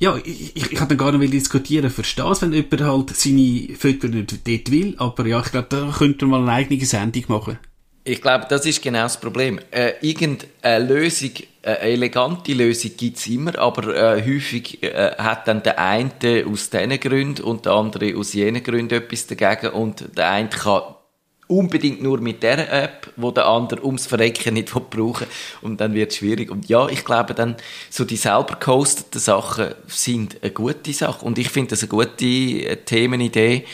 Ja, 0.00 0.16
ich, 0.24 0.56
ich, 0.56 0.72
ich 0.72 0.96
gar 0.96 1.12
nicht 1.12 1.32
diskutieren, 1.32 1.90
verstehe 1.90 2.30
es, 2.30 2.40
wenn 2.40 2.52
jemand 2.52 2.80
halt 2.82 3.16
seine 3.16 3.68
Fotos 3.76 4.10
nicht 4.10 4.46
dort 4.46 4.70
will, 4.70 4.94
aber 4.98 5.26
ja, 5.26 5.40
ich 5.40 5.50
glaube, 5.50 5.66
da 5.70 5.92
könnte 5.96 6.26
man 6.26 6.44
mal 6.44 6.52
eine 6.52 6.58
eigene 6.64 6.84
Sendung 6.84 7.24
machen. 7.28 7.58
Ich 8.04 8.22
glaube, 8.22 8.46
das 8.48 8.64
ist 8.64 8.80
genau 8.80 9.02
das 9.02 9.20
Problem. 9.20 9.58
Äh, 9.70 9.94
irgendeine 10.00 10.86
Lösung, 10.86 11.32
eine 11.62 11.78
elegante 11.80 12.54
Lösung 12.54 12.92
gibt 12.96 13.18
es 13.18 13.26
immer, 13.26 13.58
aber 13.58 13.94
äh, 13.94 14.22
häufig 14.24 14.82
äh, 14.82 15.16
hat 15.18 15.48
dann 15.48 15.62
der 15.62 15.78
eine 15.78 16.46
aus 16.46 16.70
diesen 16.70 17.00
Gründen 17.00 17.42
und 17.42 17.66
der 17.66 17.72
andere 17.72 18.16
aus 18.16 18.32
jenen 18.32 18.62
Gründen 18.62 18.94
etwas 18.94 19.26
dagegen 19.26 19.72
und 19.72 20.16
der 20.16 20.30
eine 20.30 20.48
kann 20.48 20.82
unbedingt 21.48 22.02
nur 22.02 22.20
mit 22.20 22.42
der 22.42 22.72
App, 22.72 23.12
wo 23.16 23.30
der 23.30 23.46
andere 23.46 23.84
ums 23.84 24.06
Verrecken 24.06 24.54
nicht 24.54 24.72
brauchen 24.90 25.26
und 25.62 25.80
dann 25.80 25.94
wird 25.94 26.12
es 26.12 26.18
schwierig. 26.18 26.50
Und 26.50 26.68
ja, 26.68 26.88
ich 26.88 27.04
glaube 27.04 27.34
dann, 27.34 27.56
so 27.90 28.04
die 28.04 28.16
selber 28.16 28.56
gehosteten 28.60 29.20
Sachen 29.20 29.74
sind 29.86 30.36
eine 30.42 30.52
gute 30.52 30.92
Sache 30.92 31.24
und 31.24 31.38
ich 31.38 31.48
finde 31.50 31.70
das 31.70 31.82
eine 31.82 31.88
gute 31.88 32.24
äh, 32.24 32.76
Themenidee 32.76 33.64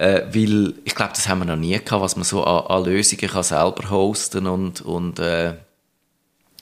äh, 0.00 0.22
weil 0.32 0.74
ich 0.84 0.94
glaube, 0.94 1.12
das 1.14 1.28
haben 1.28 1.40
wir 1.40 1.44
noch 1.44 1.56
nie 1.56 1.78
gehabt, 1.78 2.02
was 2.02 2.16
man 2.16 2.24
so 2.24 2.42
an, 2.42 2.66
an 2.66 2.84
Lösungen 2.84 3.28
kann 3.28 3.42
selber 3.42 3.90
hosten 3.90 4.46
und, 4.46 4.80
und 4.80 5.18
äh, 5.18 5.54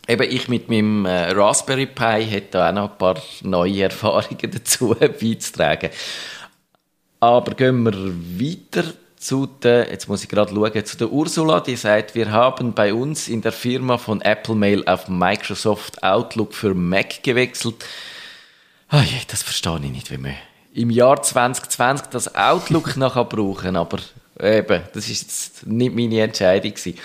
eben 0.09 0.31
ich 0.31 0.49
mit 0.49 0.69
meinem 0.69 1.07
äh, 1.07 1.31
Raspberry 1.31 1.87
Pi 1.87 2.25
hätte 2.25 2.59
da 2.59 2.71
auch 2.71 2.75
noch 2.75 2.91
ein 2.91 2.99
paar 2.99 3.17
neue 3.43 3.83
Erfahrungen 3.85 4.51
dazu 4.51 4.89
beizutragen. 4.99 5.91
Aber 7.21 7.55
gehen 7.55 7.83
wir 7.83 7.93
weiter 7.93 8.93
zu 9.19 9.47
der, 9.47 9.91
jetzt 9.91 10.09
muss 10.09 10.23
ich 10.23 10.29
gerade 10.29 10.55
schauen, 10.55 10.85
zu 10.85 10.97
der 10.97 11.11
Ursula, 11.11 11.61
die 11.61 11.77
sagt, 11.77 12.15
wir 12.15 12.31
haben 12.31 12.73
bei 12.73 12.95
uns 12.95 13.29
in 13.29 13.43
der 13.43 13.53
Firma 13.53 13.99
von 13.99 14.21
Apple 14.21 14.55
Mail 14.55 14.85
auf 14.87 15.09
Microsoft 15.09 16.03
Outlook 16.03 16.55
für 16.55 16.75
Mac 16.75 17.23
gewechselt. 17.23 17.85
Ah 18.89 19.03
je, 19.03 19.19
das 19.29 19.43
verstehe 19.43 19.81
ich 19.83 19.91
nicht, 19.91 20.11
wie 20.11 20.19
man 20.19 20.35
im 20.79 20.91
Jahr 20.91 21.23
2020 21.23 22.07
das 22.09 22.35
Outlook 22.35 22.97
noch 22.97 23.29
brauchen 23.29 23.77
aber 23.77 23.99
eben, 24.41 24.83
das 24.93 25.09
ist 25.09 25.23
jetzt 25.23 25.67
nicht 25.67 25.95
meine 25.95 26.21
Entscheidung 26.21 26.73
gewesen. 26.73 26.99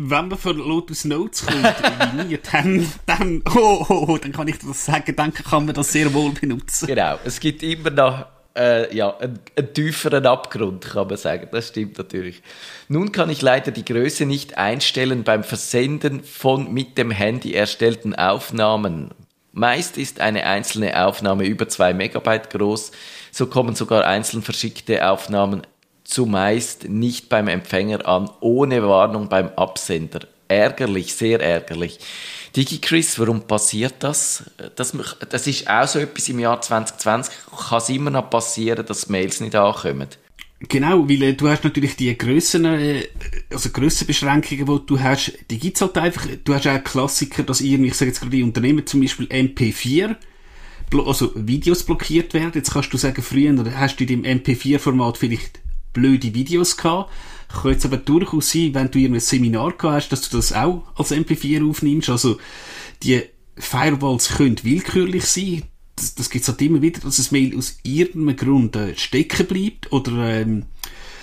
Wenn 0.00 0.28
man 0.28 0.38
von 0.38 0.56
Lotus 0.56 1.04
Notes 1.04 1.44
kommt, 1.44 1.64
dann, 2.52 2.92
dann, 3.04 3.42
oh, 3.56 3.84
oh, 3.88 4.04
oh, 4.08 4.18
dann 4.18 4.32
kann 4.32 4.46
ich 4.46 4.58
das 4.58 4.84
sagen, 4.84 5.14
dann 5.16 5.34
kann 5.34 5.66
man 5.66 5.74
das 5.74 5.92
sehr 5.92 6.12
wohl 6.14 6.30
benutzen. 6.30 6.86
Genau, 6.86 7.18
es 7.24 7.40
gibt 7.40 7.64
immer 7.64 7.90
noch 7.90 8.26
äh, 8.58 8.94
ja, 8.94 9.16
einen, 9.18 9.38
einen, 9.56 9.72
tieferen 9.72 10.26
Abgrund, 10.26 10.84
kann 10.84 11.06
man 11.06 11.16
sagen. 11.16 11.48
Das 11.52 11.68
stimmt 11.68 11.96
natürlich. 11.96 12.42
Nun 12.88 13.12
kann 13.12 13.30
ich 13.30 13.40
leider 13.40 13.70
die 13.70 13.84
Größe 13.84 14.26
nicht 14.26 14.58
einstellen 14.58 15.22
beim 15.22 15.44
Versenden 15.44 16.24
von 16.24 16.72
mit 16.72 16.98
dem 16.98 17.10
Handy 17.10 17.54
erstellten 17.54 18.14
Aufnahmen. 18.14 19.10
Meist 19.52 19.96
ist 19.96 20.20
eine 20.20 20.44
einzelne 20.44 21.06
Aufnahme 21.06 21.46
über 21.46 21.68
2 21.68 21.94
Megabyte 21.94 22.50
groß, 22.50 22.90
so 23.30 23.46
kommen 23.46 23.74
sogar 23.74 24.04
einzeln 24.04 24.42
verschickte 24.42 25.08
Aufnahmen 25.08 25.62
zumeist 26.04 26.88
nicht 26.88 27.28
beim 27.28 27.48
Empfänger 27.48 28.06
an, 28.06 28.30
ohne 28.40 28.82
Warnung 28.82 29.28
beim 29.28 29.50
Absender. 29.56 30.20
Ärgerlich, 30.48 31.14
sehr 31.14 31.40
ärgerlich. 31.40 31.98
DigiChris, 32.56 33.18
warum 33.18 33.42
passiert 33.42 33.96
das? 34.00 34.44
das? 34.76 34.96
Das 35.28 35.46
ist 35.46 35.68
auch 35.68 35.86
so 35.86 35.98
etwas 35.98 36.28
im 36.28 36.38
Jahr 36.38 36.60
2020. 36.60 37.34
Kann 37.68 37.78
es 37.78 37.88
immer 37.88 38.10
noch 38.10 38.30
passieren, 38.30 38.84
dass 38.86 39.08
Mails 39.08 39.40
nicht 39.40 39.54
ankommen? 39.54 40.08
Genau, 40.60 41.08
weil 41.08 41.22
äh, 41.22 41.34
du 41.34 41.48
hast 41.48 41.62
natürlich 41.62 41.94
die 41.94 42.16
Grössen, 42.18 42.64
äh, 42.64 43.04
also 43.50 43.70
Grössenbeschränkungen, 43.70 44.66
die 44.66 44.86
du 44.86 45.00
hast, 45.00 45.32
die 45.50 45.58
gibt's 45.58 45.80
halt 45.80 45.96
einfach. 45.98 46.26
Du 46.42 46.52
hast 46.52 46.66
auch 46.66 46.82
Klassiker, 46.82 47.44
dass 47.44 47.60
irgendwie, 47.60 47.90
ich 47.90 47.94
sage 47.94 48.10
jetzt 48.10 48.20
gerade 48.20 48.36
die 48.36 48.42
Unternehmen 48.42 48.84
zum 48.84 49.00
Beispiel 49.00 49.26
MP4, 49.26 50.16
also 51.06 51.32
Videos 51.36 51.84
blockiert 51.84 52.34
werden. 52.34 52.52
Jetzt 52.54 52.72
kannst 52.72 52.92
du 52.92 52.96
sagen, 52.96 53.22
früher 53.22 53.54
hast 53.76 54.00
du 54.00 54.04
in 54.04 54.22
dem 54.22 54.40
MP4-Format 54.42 55.18
vielleicht 55.18 55.60
blöde 55.92 56.34
Videos 56.34 56.76
gehabt. 56.76 57.10
Kann 57.48 57.72
jetzt 57.72 57.86
aber 57.86 57.96
durchaus 57.96 58.50
sein, 58.50 58.74
wenn 58.74 58.90
du 58.90 58.98
irgendein 58.98 59.20
Seminar 59.20 59.72
gehabt 59.72 59.84
hast, 59.84 60.08
dass 60.10 60.28
du 60.28 60.36
das 60.36 60.52
auch 60.52 60.84
als 60.96 61.12
MP4 61.12 61.68
aufnimmst. 61.68 62.10
Also, 62.10 62.38
die 63.02 63.22
Firewalls 63.56 64.36
können 64.36 64.62
willkürlich 64.62 65.24
sein 65.24 65.62
das, 65.98 66.14
das 66.14 66.30
gibt 66.30 66.42
es 66.42 66.48
halt 66.48 66.62
immer 66.62 66.82
wieder, 66.82 67.00
dass 67.00 67.16
das 67.16 67.30
Mail 67.30 67.56
aus 67.56 67.78
irgendeinem 67.82 68.36
Grund 68.36 68.76
äh, 68.76 68.96
stecken 68.96 69.46
bleibt 69.46 69.92
oder 69.92 70.40
ähm, 70.40 70.66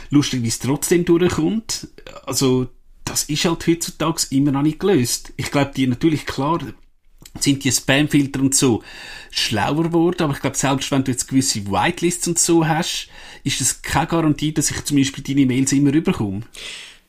lustigerweise 0.10 0.60
trotzdem 0.62 1.06
durchkommt. 1.06 1.88
Also 2.26 2.68
das 3.04 3.24
ist 3.24 3.46
halt 3.46 3.66
heutzutage 3.68 4.28
immer 4.32 4.52
noch 4.52 4.64
nicht 4.64 4.80
gelöst. 4.80 5.34
Ich 5.38 5.52
glaube, 5.52 5.72
die 5.76 5.88
natürlich 5.88 6.26
klar 6.26 6.60
sind 7.40 7.64
die 7.64 7.72
Spamfilter 7.72 8.40
und 8.40 8.56
so 8.56 8.84
schlauer 9.32 9.84
geworden, 9.84 10.24
aber 10.24 10.34
ich 10.34 10.42
glaube, 10.42 10.56
selbst 10.56 10.92
wenn 10.92 11.04
du 11.04 11.12
jetzt 11.12 11.28
gewisse 11.28 11.66
Whitelists 11.68 12.28
und 12.28 12.40
so 12.40 12.66
hast, 12.66 13.10
ist 13.44 13.62
das 13.62 13.82
keine 13.82 14.08
Garantie, 14.08 14.54
dass 14.54 14.72
ich 14.72 14.84
zum 14.86 14.98
Beispiel 14.98 15.24
deine 15.24 15.46
Mails 15.46 15.72
immer 15.74 15.94
rüberkomme. 15.94 16.42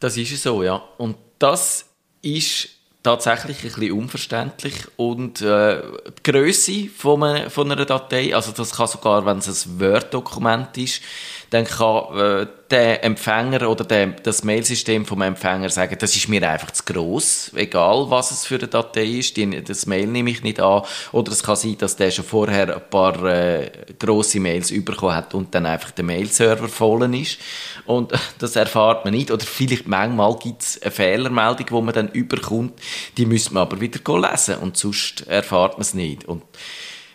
Das 0.00 0.16
ist 0.16 0.42
so, 0.42 0.62
ja. 0.62 0.82
Und 0.98 1.16
das 1.38 1.86
ist 2.22 2.68
tatsächlich 3.06 3.58
ein 3.58 3.62
bisschen 3.62 3.92
unverständlich 3.92 4.74
und 4.96 5.40
äh, 5.40 5.80
die 6.24 6.90
einer, 7.04 7.50
von 7.50 7.70
einer 7.70 7.84
Datei, 7.84 8.34
also 8.34 8.50
das 8.50 8.72
kann 8.72 8.88
sogar, 8.88 9.24
wenn 9.24 9.38
es 9.38 9.66
ein 9.66 9.80
Word-Dokument 9.80 10.76
ist, 10.76 11.02
dann 11.50 11.64
kann 11.64 12.18
äh, 12.18 12.46
der 12.70 13.04
Empfänger 13.04 13.68
oder 13.68 13.84
der, 13.84 14.08
das 14.08 14.42
Mailsystem 14.42 15.06
vom 15.06 15.22
Empfänger 15.22 15.68
sagen, 15.68 15.96
das 15.98 16.16
ist 16.16 16.28
mir 16.28 16.48
einfach 16.48 16.70
zu 16.72 16.82
gross, 16.84 17.52
egal 17.54 18.06
was 18.08 18.30
es 18.30 18.46
für 18.46 18.56
eine 18.56 18.68
Datei 18.68 19.04
ist, 19.04 19.36
die, 19.36 19.62
das 19.62 19.86
Mail 19.86 20.06
nehme 20.06 20.30
ich 20.30 20.42
nicht 20.42 20.60
an. 20.60 20.82
Oder 21.12 21.32
es 21.32 21.42
kann 21.42 21.56
sein, 21.56 21.78
dass 21.78 21.96
der 21.96 22.10
schon 22.10 22.24
vorher 22.24 22.74
ein 22.74 22.90
paar 22.90 23.22
äh, 23.24 23.70
grosse 23.98 24.40
Mails 24.40 24.72
bekommen 24.84 25.14
hat 25.14 25.34
und 25.34 25.54
dann 25.54 25.66
einfach 25.66 25.92
der 25.92 26.04
Mailserver 26.04 26.68
voll 26.68 27.14
ist. 27.14 27.38
Und 27.84 28.12
das 28.38 28.56
erfahrt 28.56 29.04
man 29.04 29.14
nicht. 29.14 29.30
Oder 29.30 29.44
vielleicht 29.44 29.86
manchmal 29.86 30.36
gibt 30.36 30.62
es 30.62 30.82
eine 30.82 30.90
Fehlermeldung, 30.90 31.66
die 31.66 31.82
man 31.82 31.94
dann 31.94 32.08
überkommt, 32.08 32.80
die 33.16 33.26
müsste 33.26 33.54
man 33.54 33.62
aber 33.62 33.80
wieder 33.80 34.00
lesen 34.18 34.56
und 34.56 34.76
sonst 34.76 35.26
erfahrt 35.28 35.74
man 35.74 35.82
es 35.82 35.94
nicht. 35.94 36.24
Und 36.24 36.42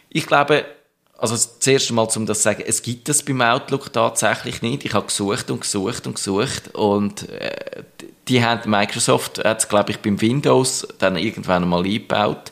ich 0.09 0.25
glaube, 0.25 0.65
also 1.21 1.35
das 1.35 1.67
erste 1.67 1.93
Mal, 1.93 2.07
um 2.15 2.25
das 2.25 2.39
zu 2.39 2.43
sagen, 2.45 2.63
es 2.65 2.81
gibt 2.81 3.07
das 3.07 3.21
beim 3.21 3.41
Outlook 3.41 3.93
tatsächlich 3.93 4.63
nicht. 4.63 4.85
Ich 4.85 4.93
habe 4.95 5.05
gesucht 5.05 5.51
und 5.51 5.61
gesucht 5.61 6.07
und 6.07 6.15
gesucht 6.15 6.73
und 6.73 7.29
äh, 7.29 7.83
die 8.27 8.43
haben 8.43 8.69
Microsoft 8.69 9.43
hat 9.43 9.69
glaube 9.69 9.91
ich 9.91 9.99
beim 9.99 10.19
Windows 10.19 10.87
dann 10.97 11.17
irgendwann 11.17 11.69
mal 11.69 11.83
eingebaut, 11.83 12.51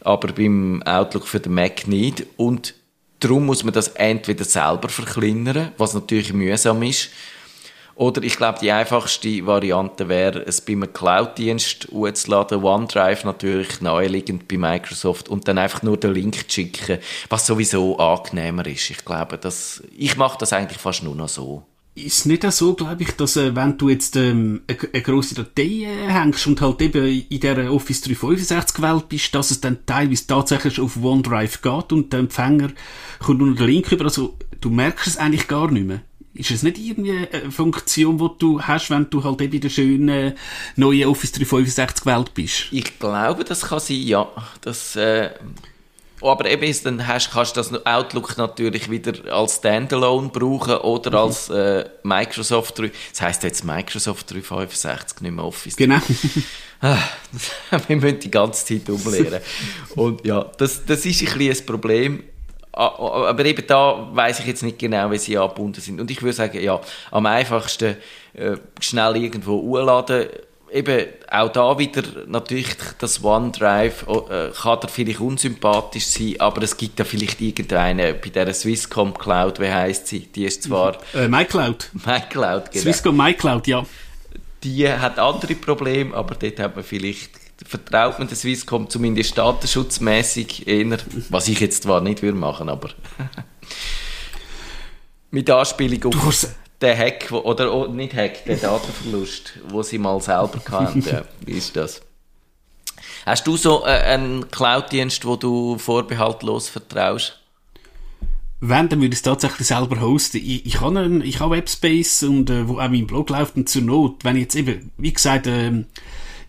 aber 0.00 0.32
beim 0.32 0.82
Outlook 0.84 1.26
für 1.26 1.40
den 1.40 1.52
Mac 1.52 1.86
nicht 1.86 2.24
und 2.38 2.74
darum 3.20 3.44
muss 3.44 3.62
man 3.62 3.74
das 3.74 3.88
entweder 3.88 4.44
selber 4.44 4.88
verkleinern, 4.88 5.72
was 5.76 5.92
natürlich 5.92 6.32
mühsam 6.32 6.82
ist, 6.84 7.10
oder 7.98 8.22
ich 8.22 8.36
glaube, 8.36 8.60
die 8.60 8.70
einfachste 8.70 9.44
Variante 9.44 10.08
wäre, 10.08 10.46
es 10.46 10.60
bei 10.60 10.74
einem 10.74 10.92
Cloud-Dienst 10.92 11.88
hochzuladen, 11.90 12.62
OneDrive 12.62 13.24
natürlich 13.24 13.80
naheliegend 13.80 14.46
bei 14.46 14.56
Microsoft 14.56 15.28
und 15.28 15.48
dann 15.48 15.58
einfach 15.58 15.82
nur 15.82 15.96
den 15.96 16.14
Link 16.14 16.44
schicken, 16.46 16.98
was 17.28 17.46
sowieso 17.46 17.98
angenehmer 17.98 18.64
ist. 18.66 18.90
Ich 18.90 19.04
glaube, 19.04 19.36
das, 19.36 19.82
ich 19.96 20.16
mache 20.16 20.38
das 20.38 20.52
eigentlich 20.52 20.78
fast 20.78 21.02
nur 21.02 21.16
noch 21.16 21.28
so. 21.28 21.64
Ist 21.96 22.26
nicht 22.26 22.48
so, 22.52 22.74
glaube 22.74 23.02
ich, 23.02 23.16
dass 23.16 23.36
äh, 23.36 23.56
wenn 23.56 23.76
du 23.76 23.88
jetzt 23.88 24.14
ähm, 24.14 24.62
eine, 24.68 24.78
eine 24.92 25.02
grosse 25.02 25.34
Datei 25.34 25.82
äh, 25.82 26.06
hängst 26.06 26.46
und 26.46 26.60
halt 26.60 26.80
eben 26.80 27.26
in 27.28 27.40
der 27.40 27.72
Office 27.72 28.02
365 28.02 28.80
Welt 28.80 29.08
bist, 29.08 29.34
dass 29.34 29.50
es 29.50 29.60
dann 29.60 29.84
teilweise 29.84 30.28
tatsächlich 30.28 30.78
auf 30.78 31.02
OneDrive 31.02 31.60
geht 31.60 31.92
und 31.92 32.12
der 32.12 32.20
Empfänger 32.20 32.68
kommt 33.18 33.40
nur 33.40 33.52
den 33.56 33.66
Link 33.66 33.90
über, 33.90 34.04
also 34.04 34.36
du 34.60 34.70
merkst 34.70 35.08
es 35.08 35.16
eigentlich 35.16 35.48
gar 35.48 35.68
nicht 35.72 35.88
mehr. 35.88 36.02
Ist 36.38 36.52
es 36.52 36.62
nicht 36.62 36.78
irgendwie 36.78 37.26
eine 37.32 37.50
Funktion, 37.50 38.16
die 38.16 38.28
du 38.38 38.62
hast, 38.62 38.90
wenn 38.90 39.10
du 39.10 39.24
halt 39.24 39.40
eben 39.40 39.54
in 39.54 39.60
der 39.60 39.68
schönen 39.68 40.34
neuen 40.76 41.08
Office 41.08 41.32
365 41.32 42.06
Welt 42.06 42.32
bist? 42.32 42.68
Ich 42.70 42.98
glaube, 43.00 43.42
das 43.42 43.62
kann 43.62 43.80
sein, 43.80 43.96
ja. 43.96 44.28
Das, 44.60 44.94
äh, 44.94 45.30
aber 46.20 46.48
eben, 46.48 46.74
dann 46.84 47.06
hast, 47.06 47.32
kannst 47.32 47.56
du 47.56 47.60
das 47.60 47.86
Outlook 47.86 48.36
natürlich 48.36 48.88
wieder 48.88 49.32
als 49.32 49.56
Standalone 49.56 50.28
brauchen 50.28 50.76
oder 50.76 51.10
mhm. 51.10 51.16
als 51.16 51.48
äh, 51.48 51.84
Microsoft 52.04 52.78
3. 52.78 52.92
Das 53.10 53.20
heisst 53.20 53.42
jetzt 53.42 53.64
Microsoft 53.64 54.30
365, 54.30 55.20
nicht 55.22 55.32
mehr 55.32 55.44
Office. 55.44 55.76
Genau. 55.76 55.98
Ah, 56.80 56.98
wir 57.88 57.96
müssen 57.96 58.20
die 58.20 58.30
ganze 58.30 58.64
Zeit 58.64 58.88
umlehren. 58.88 59.40
Und 59.96 60.24
ja, 60.24 60.44
das, 60.58 60.84
das 60.84 61.04
ist 61.04 61.20
ein 61.22 61.38
bisschen 61.38 61.58
ein 61.58 61.66
Problem 61.66 62.22
aber 62.78 63.44
eben 63.44 63.66
da 63.66 64.08
weiß 64.12 64.40
ich 64.40 64.46
jetzt 64.46 64.62
nicht 64.62 64.78
genau, 64.78 65.10
wie 65.10 65.18
sie 65.18 65.36
angebunden 65.36 65.80
sind. 65.80 66.00
Und 66.00 66.10
ich 66.10 66.22
würde 66.22 66.34
sagen, 66.34 66.62
ja, 66.62 66.80
am 67.10 67.26
einfachsten 67.26 67.96
äh, 68.34 68.56
schnell 68.80 69.16
irgendwo 69.16 69.60
hochladen. 69.60 70.28
eben 70.70 71.06
auch 71.30 71.48
da 71.48 71.78
wieder 71.78 72.02
natürlich 72.26 72.68
das 72.98 73.24
OneDrive 73.24 74.02
äh, 74.02 74.50
kann 74.50 74.78
da 74.80 74.86
vielleicht 74.86 75.20
unsympathisch 75.20 76.06
sein, 76.06 76.34
aber 76.38 76.62
es 76.62 76.76
gibt 76.76 76.98
ja 76.98 77.04
vielleicht 77.04 77.40
irgendeine 77.40 78.14
bei 78.14 78.30
der 78.30 78.52
Swisscom 78.52 79.16
Cloud, 79.16 79.60
wie 79.60 79.70
heißt 79.70 80.06
sie? 80.06 80.20
Die 80.20 80.44
ist 80.44 80.64
zwar 80.64 80.98
Äh, 81.14 81.28
MyCloud. 81.28 81.90
MyCloud, 82.06 82.70
genau. 82.70 82.82
Swisscom 82.82 83.16
MyCloud, 83.16 83.66
ja. 83.66 83.84
Die 84.62 84.88
hat 84.88 85.18
andere 85.18 85.54
Probleme, 85.54 86.14
aber 86.14 86.34
dort 86.34 86.58
hat 86.58 86.74
man 86.76 86.84
vielleicht 86.84 87.37
vertraut 87.68 88.18
man 88.18 88.28
der 88.28 88.36
Swisscom 88.36 88.88
zumindest 88.88 89.36
datenschutzmäßig 89.36 90.66
eher, 90.66 90.98
was 91.28 91.48
ich 91.48 91.60
jetzt 91.60 91.82
zwar 91.82 92.00
nicht 92.00 92.22
würde 92.22 92.38
machen, 92.38 92.70
aber 92.70 92.88
mit 95.30 95.50
Anspielung 95.50 96.14
auf 96.14 96.26
hast- 96.26 96.56
den 96.80 96.96
Hack, 96.96 97.32
oder 97.32 97.74
oh, 97.74 97.86
nicht 97.88 98.14
Hack, 98.14 98.44
den 98.44 98.60
Datenverlust, 98.60 99.58
wo 99.68 99.82
sie 99.82 99.98
mal 99.98 100.20
selber 100.20 100.60
hatten. 100.70 101.00
ja, 101.06 101.24
wie 101.44 101.52
ist 101.52 101.76
das? 101.76 102.00
Hast 103.26 103.46
du 103.46 103.56
so 103.56 103.84
äh, 103.84 103.88
einen 103.88 104.48
Cloud-Dienst, 104.50 105.24
wo 105.24 105.36
du 105.36 105.76
vorbehaltlos 105.76 106.68
vertraust? 106.68 107.40
Wenn, 108.60 108.88
dann 108.88 109.00
würde 109.00 109.12
ich 109.12 109.18
es 109.18 109.22
tatsächlich 109.22 109.66
selber 109.66 110.00
hosten. 110.00 110.38
Ich, 110.38 110.66
ich 110.66 110.80
habe 110.80 111.00
einen, 111.00 111.20
ich 111.20 111.40
habe 111.40 111.56
Webspace 111.56 112.22
und 112.22 112.48
äh, 112.48 112.68
wo 112.68 112.78
auch 112.78 112.88
mein 112.88 113.06
Blog 113.06 113.28
läuft 113.30 113.56
und 113.56 113.68
zur 113.68 113.82
Not, 113.82 114.24
wenn 114.24 114.36
ich 114.36 114.42
jetzt 114.42 114.54
eben, 114.54 114.92
wie 114.96 115.12
gesagt, 115.12 115.48
ähm, 115.48 115.86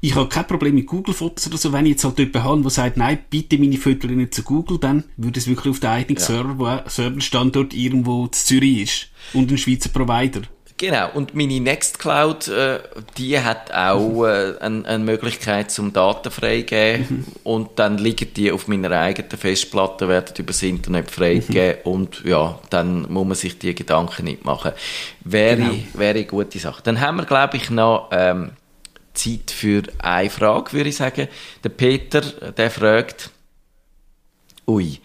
ich 0.01 0.15
habe 0.15 0.29
kein 0.29 0.47
Problem 0.47 0.75
mit 0.75 0.87
Google 0.87 1.13
Fotos 1.13 1.47
oder 1.47 1.57
so, 1.57 1.73
wenn 1.73 1.85
ich 1.85 1.91
jetzt 1.91 2.03
halt 2.03 2.19
jemanden 2.19 2.43
habe, 2.43 2.61
der 2.61 2.71
sagt, 2.71 2.97
nein, 2.97 3.19
bitte 3.29 3.57
meine 3.57 3.77
Fotos 3.77 4.09
nicht 4.11 4.33
zu 4.33 4.43
Google, 4.43 4.77
dann 4.79 5.03
würde 5.17 5.39
es 5.39 5.47
wirklich 5.47 5.71
auf 5.71 5.79
den 5.79 5.89
eigenen 5.89 6.21
Server, 6.21 6.57
wo 6.57 6.67
auch 6.67 6.89
Serverstandort 6.89 7.73
irgendwo 7.73 8.25
in 8.25 8.31
Zürich 8.31 8.81
ist. 8.83 9.07
Und 9.33 9.51
ein 9.51 9.57
Schweizer 9.57 9.89
Provider. 9.89 10.41
Genau, 10.77 11.09
und 11.13 11.35
meine 11.35 11.59
Nextcloud, 11.59 12.47
äh, 12.47 12.79
die 13.17 13.37
hat 13.37 13.73
auch 13.73 14.23
äh, 14.23 14.53
eine, 14.61 14.85
eine 14.85 15.03
Möglichkeit 15.03 15.71
zum 15.71 15.91
Daten 15.91 16.31
freigeben. 16.31 17.25
Und 17.43 17.71
dann 17.75 17.97
liegen 17.97 18.33
die 18.33 18.49
auf 18.49 18.69
meiner 18.69 18.89
eigenen 18.91 19.29
Festplatte, 19.29 20.07
werden 20.07 20.33
über 20.37 20.47
das 20.53 20.63
Internet 20.63 21.11
freigegeben. 21.11 21.81
Und 21.83 22.23
ja, 22.23 22.57
dann 22.69 23.11
muss 23.11 23.27
man 23.27 23.35
sich 23.35 23.59
die 23.59 23.75
Gedanken 23.75 24.23
nicht 24.23 24.45
machen. 24.45 24.71
Wäre, 25.25 25.57
Genau. 25.57 25.73
wäre 25.95 26.15
eine 26.15 26.25
gute 26.25 26.59
Sache. 26.59 26.81
Dann 26.81 27.01
haben 27.01 27.17
wir, 27.17 27.25
glaube 27.25 27.57
ich, 27.57 27.69
noch 27.69 28.07
ähm, 28.13 28.51
Zeit 29.13 29.51
für 29.51 29.83
eine 29.99 30.29
Frage, 30.29 30.73
würde 30.73 30.89
ich 30.89 30.97
sagen. 30.97 31.27
Der 31.63 31.69
Peter, 31.69 32.21
der 32.21 32.71
fragt, 32.71 33.31
ui, 34.67 34.99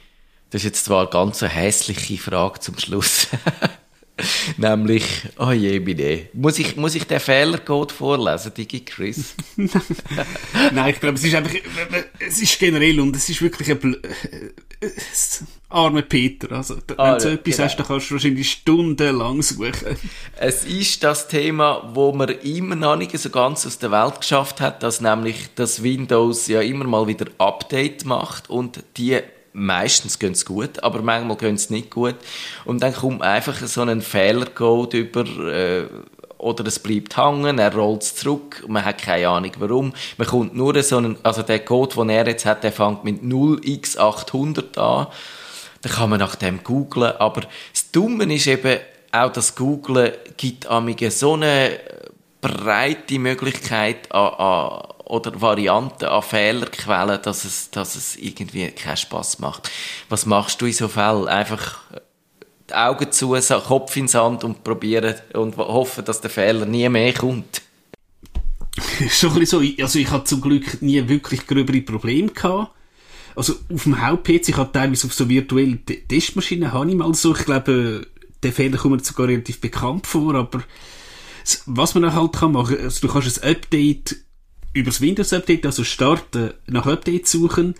das 0.50 0.60
ist 0.60 0.66
jetzt 0.66 0.84
zwar 0.84 1.02
eine 1.02 1.10
ganz 1.10 1.42
hässliche 1.42 2.18
Frage 2.18 2.60
zum 2.60 2.78
Schluss. 2.78 3.28
Nämlich, 4.58 5.04
oh 5.38 5.50
je, 5.50 5.80
meine. 5.80 6.28
Muss 6.32 6.58
ich, 6.58 6.76
muss 6.76 6.94
ich 6.94 7.04
den 7.04 7.18
Fehlercode 7.18 7.90
vorlesen, 7.90 8.54
Digi 8.54 8.84
Chris? 8.84 9.34
Nein, 9.56 10.90
ich 10.90 11.00
glaube, 11.00 11.16
es 11.16 11.24
ist 11.24 11.34
einfach, 11.34 11.54
es 12.20 12.40
ist 12.40 12.58
generell 12.58 13.00
und 13.00 13.16
es 13.16 13.28
ist 13.28 13.42
wirklich 13.42 13.70
ein 13.70 13.78
Bl 13.78 14.00
äh, 14.80 14.88
arme 15.68 16.02
Peter. 16.02 16.52
Also, 16.52 16.76
wenn 16.86 16.98
Ah, 16.98 17.14
du 17.14 17.20
so 17.20 17.28
ja, 17.28 17.34
etwas 17.34 17.56
genau. 17.56 17.64
hast, 17.68 17.76
dann 17.76 17.86
kannst 17.86 18.10
du 18.10 18.14
wahrscheinlich 18.14 18.50
stundenlang 18.50 19.42
suchen. 19.42 19.96
Es 20.36 20.64
ist 20.64 21.02
das 21.02 21.26
Thema, 21.26 21.90
wo 21.94 22.12
man 22.12 22.28
immer 22.28 22.76
noch 22.76 22.96
nicht 22.96 23.18
so 23.18 23.30
ganz 23.30 23.66
aus 23.66 23.78
der 23.78 23.90
Welt 23.90 24.20
geschafft 24.20 24.60
hat, 24.60 24.82
dass 24.84 25.00
nämlich 25.00 25.48
das 25.56 25.82
Windows 25.82 26.46
ja 26.46 26.60
immer 26.60 26.84
mal 26.84 27.08
wieder 27.08 27.26
Update 27.38 28.04
macht 28.04 28.48
und 28.48 28.84
die 28.96 29.20
meistens 29.54 30.18
gehen 30.18 30.32
es 30.32 30.44
gut, 30.44 30.82
aber 30.82 31.00
manchmal 31.00 31.36
gehen 31.36 31.54
es 31.54 31.70
nicht 31.70 31.90
gut 31.90 32.16
und 32.64 32.82
dann 32.82 32.92
kommt 32.92 33.22
einfach 33.22 33.56
so 33.66 33.80
ein 33.82 34.02
Fehlercode 34.02 34.94
über 34.94 35.24
äh, 35.24 35.86
oder 36.44 36.66
es 36.66 36.78
bleibt 36.78 37.16
hängen, 37.16 37.58
er 37.58 37.74
rollt 37.74 38.02
es 38.02 38.16
zurück, 38.16 38.64
man 38.68 38.84
hat 38.84 39.00
keine 39.00 39.28
Ahnung 39.28 39.52
warum. 39.58 39.94
Man 40.18 40.26
kommt 40.26 40.54
nur 40.54 40.80
so 40.82 40.98
einen, 40.98 41.16
also 41.22 41.42
der 41.42 41.60
Code, 41.60 41.94
den 41.96 42.10
er 42.10 42.26
jetzt 42.26 42.44
hat, 42.44 42.62
der 42.62 42.72
fängt 42.72 43.02
mit 43.02 43.22
0x800 43.22 44.78
an. 44.78 45.06
Dann 45.80 45.92
kann 45.92 46.10
man 46.10 46.18
nach 46.18 46.34
dem 46.34 46.62
googlen, 46.62 47.12
aber 47.18 47.42
das 47.72 47.90
Dumme 47.92 48.32
ist 48.34 48.46
eben, 48.46 48.78
auch 49.10 49.32
das 49.32 49.54
Googlen 49.54 50.12
gibt 50.36 50.66
amige 50.66 51.10
so 51.10 51.34
eine 51.34 51.78
breite 52.40 53.18
Möglichkeit 53.18 54.12
an, 54.12 54.34
an, 54.34 54.93
oder 55.06 55.40
Varianten 55.40 56.06
an 56.06 56.22
Fehlerquellen, 56.22 57.20
dass 57.22 57.44
es, 57.44 57.70
dass 57.70 57.94
es 57.94 58.16
irgendwie 58.16 58.70
keinen 58.70 58.96
Spaß 58.96 59.38
macht. 59.38 59.70
Was 60.08 60.26
machst 60.26 60.60
du 60.60 60.66
in 60.66 60.72
so 60.72 60.88
Fällen? 60.88 61.28
Einfach 61.28 61.80
die 62.70 62.74
Augen 62.74 63.12
zu, 63.12 63.36
Kopf 63.66 63.96
in 63.96 64.04
den 64.04 64.08
Sand 64.08 64.44
und 64.44 64.64
probieren 64.64 65.14
und 65.34 65.56
hoffen, 65.56 66.04
dass 66.04 66.20
der 66.20 66.30
Fehler 66.30 66.64
nie 66.66 66.88
mehr 66.88 67.12
kommt. 67.12 67.62
Schon 69.10 69.32
ein 69.32 69.38
bisschen 69.40 69.62
so, 69.62 69.82
also 69.82 69.98
ich 69.98 70.10
hatte 70.10 70.24
zum 70.24 70.40
Glück 70.40 70.82
nie 70.82 71.06
wirklich 71.08 71.46
gröbere 71.46 71.82
Probleme 71.82 72.28
gehabt. 72.28 72.72
Also 73.36 73.54
auf 73.72 73.82
dem 73.82 74.00
Haupt-PC, 74.04 74.48
ich 74.48 74.56
hatte 74.56 74.72
teilweise 74.72 75.06
auf 75.06 75.14
so 75.14 75.28
virtuellen 75.28 75.84
Te- 75.84 76.00
Testmaschinen, 76.06 76.72
habe 76.72 76.88
ich 76.88 76.96
mal 76.96 77.12
so, 77.14 77.34
ich 77.34 77.44
glaube, 77.44 78.06
äh, 78.06 78.20
der 78.42 78.52
Fehler 78.52 78.78
kommt 78.78 78.96
mir 78.96 79.04
sogar 79.04 79.28
relativ 79.28 79.60
bekannt 79.60 80.06
vor, 80.06 80.34
aber 80.34 80.62
was 81.66 81.94
man 81.94 82.04
dann 82.04 82.14
halt 82.14 82.32
kann 82.32 82.52
machen, 82.52 82.78
also 82.80 83.06
du 83.06 83.12
kannst 83.12 83.42
ein 83.42 83.56
Update 83.56 84.16
über 84.74 84.90
das 84.90 85.00
Windows-Update, 85.00 85.64
also 85.64 85.84
starten, 85.84 86.52
nach 86.66 86.86
Update 86.86 87.26
suchen. 87.26 87.74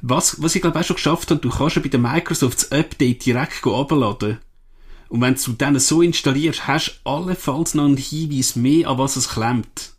Was, 0.00 0.40
was 0.42 0.54
ich 0.54 0.62
glaube 0.62 0.78
auch 0.78 0.84
schon 0.84 0.96
geschafft 0.96 1.30
habe, 1.30 1.40
du 1.40 1.50
kannst 1.50 1.76
ja 1.76 1.82
bei 1.82 1.88
der 1.88 2.00
Microsoft 2.00 2.58
das 2.58 2.72
Update 2.72 3.26
direkt 3.26 3.66
runterladen. 3.66 4.38
Und 5.08 5.20
wenn 5.20 5.34
du 5.34 5.52
dann 5.52 5.78
so 5.78 6.02
installierst, 6.02 6.66
hast 6.66 7.00
du 7.04 7.10
allenfalls 7.10 7.74
noch 7.74 7.84
einen 7.84 7.96
Hinweis 7.96 8.56
mehr, 8.56 8.88
an 8.88 8.98
was 8.98 9.16
es 9.16 9.28
klemmt. 9.28 9.92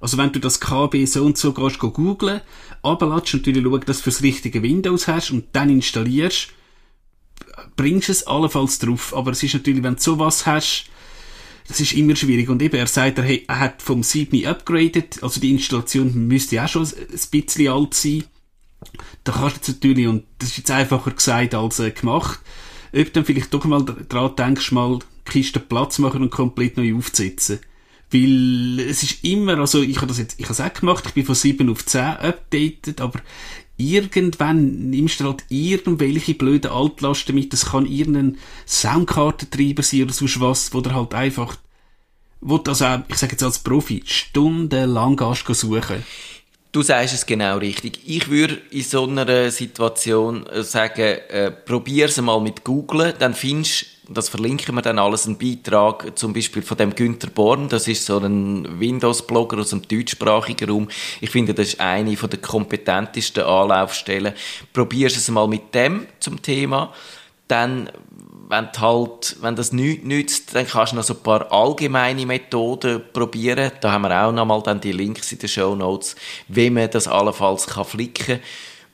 Also 0.00 0.16
wenn 0.16 0.32
du 0.32 0.38
das 0.38 0.60
KB 0.60 1.04
so 1.06 1.24
und 1.24 1.36
so 1.38 1.52
gehst, 1.52 1.78
go 1.78 1.90
googlen, 1.90 2.40
runterladest 2.84 3.34
und 3.34 3.46
natürlich 3.46 3.64
schauen, 3.64 3.80
dass 3.86 3.96
du 3.98 4.02
fürs 4.04 4.22
richtige 4.22 4.62
Windows 4.62 5.08
hast 5.08 5.30
und 5.30 5.46
dann 5.52 5.70
installierst, 5.70 6.48
bringst 7.76 8.08
es 8.08 8.26
allenfalls 8.26 8.78
drauf. 8.78 9.14
Aber 9.14 9.32
es 9.32 9.42
ist 9.42 9.54
natürlich, 9.54 9.82
wenn 9.82 9.96
du 9.96 10.02
sowas 10.02 10.46
hast, 10.46 10.86
das 11.68 11.80
ist 11.80 11.92
immer 11.92 12.16
schwierig. 12.16 12.48
Und 12.48 12.62
eben, 12.62 12.76
er 12.76 12.86
sagt, 12.86 13.18
er, 13.18 13.26
hat 13.48 13.82
vom 13.82 14.02
7 14.02 14.44
upgraded, 14.46 15.22
also 15.22 15.38
die 15.38 15.50
Installation 15.50 16.26
müsste 16.26 16.62
auch 16.62 16.68
schon 16.68 16.84
ein 16.84 17.30
bisschen 17.30 17.68
alt 17.68 17.94
sein. 17.94 18.24
Da 19.24 19.32
kannst 19.32 19.56
du 19.56 19.58
jetzt 19.58 19.68
natürlich, 19.68 20.06
und 20.06 20.24
das 20.38 20.48
ist 20.50 20.58
jetzt 20.58 20.70
einfacher 20.70 21.10
gesagt 21.10 21.54
als 21.54 21.78
äh, 21.78 21.90
gemacht, 21.90 22.40
ob 22.92 23.12
dann 23.12 23.24
vielleicht 23.24 23.52
doch 23.52 23.64
mal 23.66 23.84
dran 23.84 24.34
denkst, 24.36 24.72
mal 24.72 24.98
die 24.98 25.30
Kiste 25.30 25.60
Platz 25.60 25.98
machen 25.98 26.22
und 26.22 26.30
komplett 26.30 26.78
neu 26.78 26.94
aufzusetzen. 26.94 27.58
Weil 28.10 28.80
es 28.80 29.02
ist 29.02 29.22
immer, 29.22 29.58
also 29.58 29.82
ich 29.82 29.98
habe 29.98 30.06
das 30.06 30.18
jetzt, 30.18 30.40
ich 30.40 30.46
habe 30.46 30.54
es 30.54 30.60
auch 30.60 30.72
gemacht, 30.72 31.04
ich 31.06 31.12
bin 31.12 31.26
von 31.26 31.34
7 31.34 31.68
auf 31.68 31.84
10 31.84 32.00
updated, 32.00 33.02
aber 33.02 33.20
irgendwann 33.78 34.90
nimmst 34.90 35.20
du 35.20 35.24
halt 35.24 35.44
irgendwelche 35.48 36.34
blöden 36.34 36.70
Altlasten 36.70 37.34
mit, 37.34 37.52
das 37.52 37.66
kann 37.66 37.86
irgendein 37.86 38.36
Soundkartentreiber 38.66 39.82
sein 39.82 40.02
oder 40.02 40.12
sonst 40.12 40.40
was, 40.40 40.74
wo 40.74 40.80
du 40.80 40.92
halt 40.92 41.14
einfach, 41.14 41.56
wo 42.40 42.58
du 42.58 42.70
also 42.70 42.84
auch, 42.84 43.00
ich 43.08 43.16
sage 43.16 43.32
jetzt 43.32 43.42
als 43.42 43.60
Profi, 43.60 44.02
stundenlang 44.04 45.16
gehst 45.16 45.46
suchen. 45.46 46.04
Du 46.72 46.82
sagst 46.82 47.14
es 47.14 47.24
genau 47.24 47.56
richtig. 47.56 48.00
Ich 48.04 48.28
würde 48.28 48.60
in 48.70 48.82
so 48.82 49.06
einer 49.06 49.50
Situation 49.50 50.46
äh, 50.46 50.62
sagen, 50.62 51.18
äh, 51.28 51.50
probier's 51.50 52.20
mal 52.20 52.40
mit 52.40 52.62
Googlen, 52.62 53.14
dann 53.18 53.32
findest 53.32 53.86
das 54.08 54.28
verlinken 54.28 54.74
wir 54.74 54.82
dann 54.82 54.98
alles, 54.98 55.26
einen 55.26 55.38
Beitrag, 55.38 56.18
zum 56.18 56.32
Beispiel 56.32 56.62
von 56.62 56.76
dem 56.76 56.94
Günther 56.94 57.28
Born, 57.28 57.68
das 57.68 57.86
ist 57.88 58.06
so 58.06 58.18
ein 58.18 58.80
Windows-Blogger 58.80 59.58
aus 59.58 59.70
dem 59.70 59.86
deutschsprachigen 59.86 60.70
Raum. 60.70 60.88
Ich 61.20 61.30
finde, 61.30 61.54
das 61.54 61.68
ist 61.68 61.80
eine 61.80 62.16
von 62.16 62.30
der 62.30 62.40
kompetentesten 62.40 63.44
Anlaufstellen. 63.44 64.32
Probier's 64.72 65.16
es 65.16 65.28
mal 65.28 65.46
mit 65.46 65.74
dem 65.74 66.06
zum 66.20 66.40
Thema. 66.40 66.92
Dann, 67.48 67.90
wenn 68.48 68.68
halt, 68.78 69.36
wenn 69.40 69.56
das 69.56 69.72
nichts 69.72 70.04
nützt, 70.04 70.54
dann 70.54 70.66
kannst 70.66 70.92
du 70.92 70.96
noch 70.96 71.04
so 71.04 71.14
ein 71.14 71.22
paar 71.22 71.52
allgemeine 71.52 72.24
Methoden 72.24 73.02
probieren. 73.12 73.72
Da 73.80 73.92
haben 73.92 74.02
wir 74.02 74.26
auch 74.26 74.32
nochmal 74.32 74.62
dann 74.62 74.80
die 74.80 74.92
Links 74.92 75.32
in 75.32 75.38
den 75.38 75.48
Show 75.48 75.74
Notes, 75.74 76.16
wie 76.48 76.70
man 76.70 76.90
das 76.90 77.08
allenfalls 77.08 77.66
kann 77.66 77.84
flicken 77.84 78.40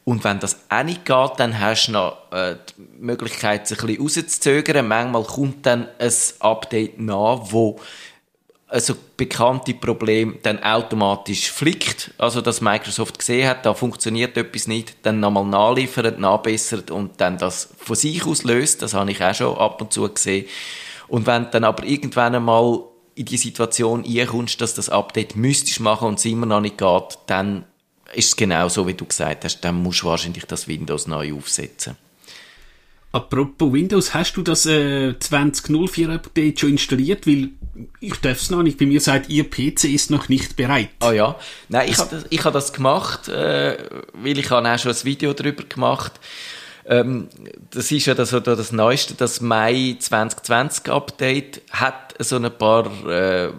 und 0.05 0.23
wenn 0.23 0.39
das 0.39 0.59
auch 0.69 0.83
nicht 0.83 1.07
geht, 1.07 1.31
dann 1.39 1.59
hast 1.59 1.87
du 1.87 1.93
noch 1.93 2.31
äh, 2.31 2.57
die 2.69 3.03
Möglichkeit, 3.03 3.67
sich 3.67 3.81
ein 3.81 3.87
bisschen 3.87 4.03
rauszuzögern. 4.03 4.87
Manchmal 4.87 5.25
kommt 5.25 5.65
dann 5.65 5.89
ein 5.99 6.13
Update 6.41 7.01
nach, 7.01 7.41
wo 7.45 7.81
also 8.69 8.95
bekannte 9.17 9.73
Problem 9.73 10.39
dann 10.43 10.63
automatisch 10.63 11.51
flickt. 11.51 12.13
Also, 12.19 12.41
dass 12.41 12.61
Microsoft 12.61 13.19
gesehen 13.19 13.49
hat, 13.49 13.65
da 13.65 13.73
funktioniert 13.73 14.37
etwas 14.37 14.67
nicht, 14.67 14.97
dann 15.03 15.21
nochmal 15.21 15.45
nachliefert, 15.45 16.19
nachbessert 16.19 16.91
und 16.91 17.21
dann 17.21 17.39
das 17.39 17.71
von 17.79 17.97
sich 17.97 18.27
aus 18.27 18.43
löst. 18.43 18.83
Das 18.83 18.93
habe 18.93 19.11
ich 19.11 19.23
auch 19.23 19.35
schon 19.35 19.57
ab 19.57 19.81
und 19.81 19.93
zu 19.93 20.07
gesehen. 20.13 20.47
Und 21.09 21.27
wenn 21.27 21.51
dann 21.51 21.65
aber 21.65 21.85
irgendwann 21.85 22.35
einmal 22.35 22.81
in 23.15 23.27
die 23.27 23.37
Situation 23.37 24.05
reinkommst, 24.05 24.61
dass 24.61 24.75
das 24.75 24.89
Update 24.89 25.37
müsstest 25.37 25.81
machen 25.81 26.09
und 26.09 26.19
es 26.19 26.25
immer 26.25 26.47
noch 26.47 26.61
nicht 26.61 26.77
geht, 26.77 27.19
dann 27.27 27.65
ist 28.15 28.29
es 28.29 28.37
genau 28.37 28.69
so, 28.69 28.87
wie 28.87 28.95
du 28.95 29.05
gesagt 29.05 29.45
hast, 29.45 29.61
dann 29.61 29.83
musst 29.83 30.03
du 30.03 30.07
wahrscheinlich 30.07 30.45
das 30.47 30.69
Windows 30.69 31.07
neu 31.07 31.35
aufsetzen. 31.35 31.97
Apropos 33.15 33.73
Windows, 33.73 34.13
hast 34.13 34.37
du 34.37 34.43
das 34.43 34.67
äh, 34.67 35.17
2004 35.17 36.09
Update 36.11 36.59
schon 36.59 36.71
installiert? 36.71 37.29
Weil 37.29 37.51
ich 38.01 38.17
darf 38.17 38.41
es 38.43 38.51
noch 38.51 38.65
nicht. 38.65 38.77
Bei 38.77 38.87
mir 38.87 39.01
sagt, 39.01 39.31
ihr 39.31 39.49
PC 39.49 39.85
ist 39.85 40.11
noch 40.11 40.29
nicht 40.29 40.57
bereit. 40.57 40.91
Ah 40.99 41.13
ja. 41.13 41.37
Nein, 41.69 41.89
ich 41.89 41.99
habe 41.99 42.11
das, 42.11 42.25
ich 42.29 42.45
hab 42.45 42.53
das 42.53 42.73
gemacht, 42.73 43.29
äh, 43.29 43.79
weil 44.15 44.37
ich 44.37 44.51
habe 44.51 44.69
auch 44.69 44.79
schon 44.81 44.91
ein 44.91 45.05
Video 45.05 45.33
darüber 45.33 45.63
gemacht. 45.63 46.13
Ähm, 46.87 47.29
das 47.71 47.93
ist 47.93 48.07
ja 48.07 48.15
das, 48.15 48.31
das 48.31 48.73
Neueste, 48.73 49.15
das 49.15 49.41
Mai 49.41 49.97
2020 49.99 50.91
Update 50.91 51.63
hat 51.71 52.15
so 52.19 52.35
ein 52.35 52.51
paar 52.59 52.87
äh, 53.09 53.51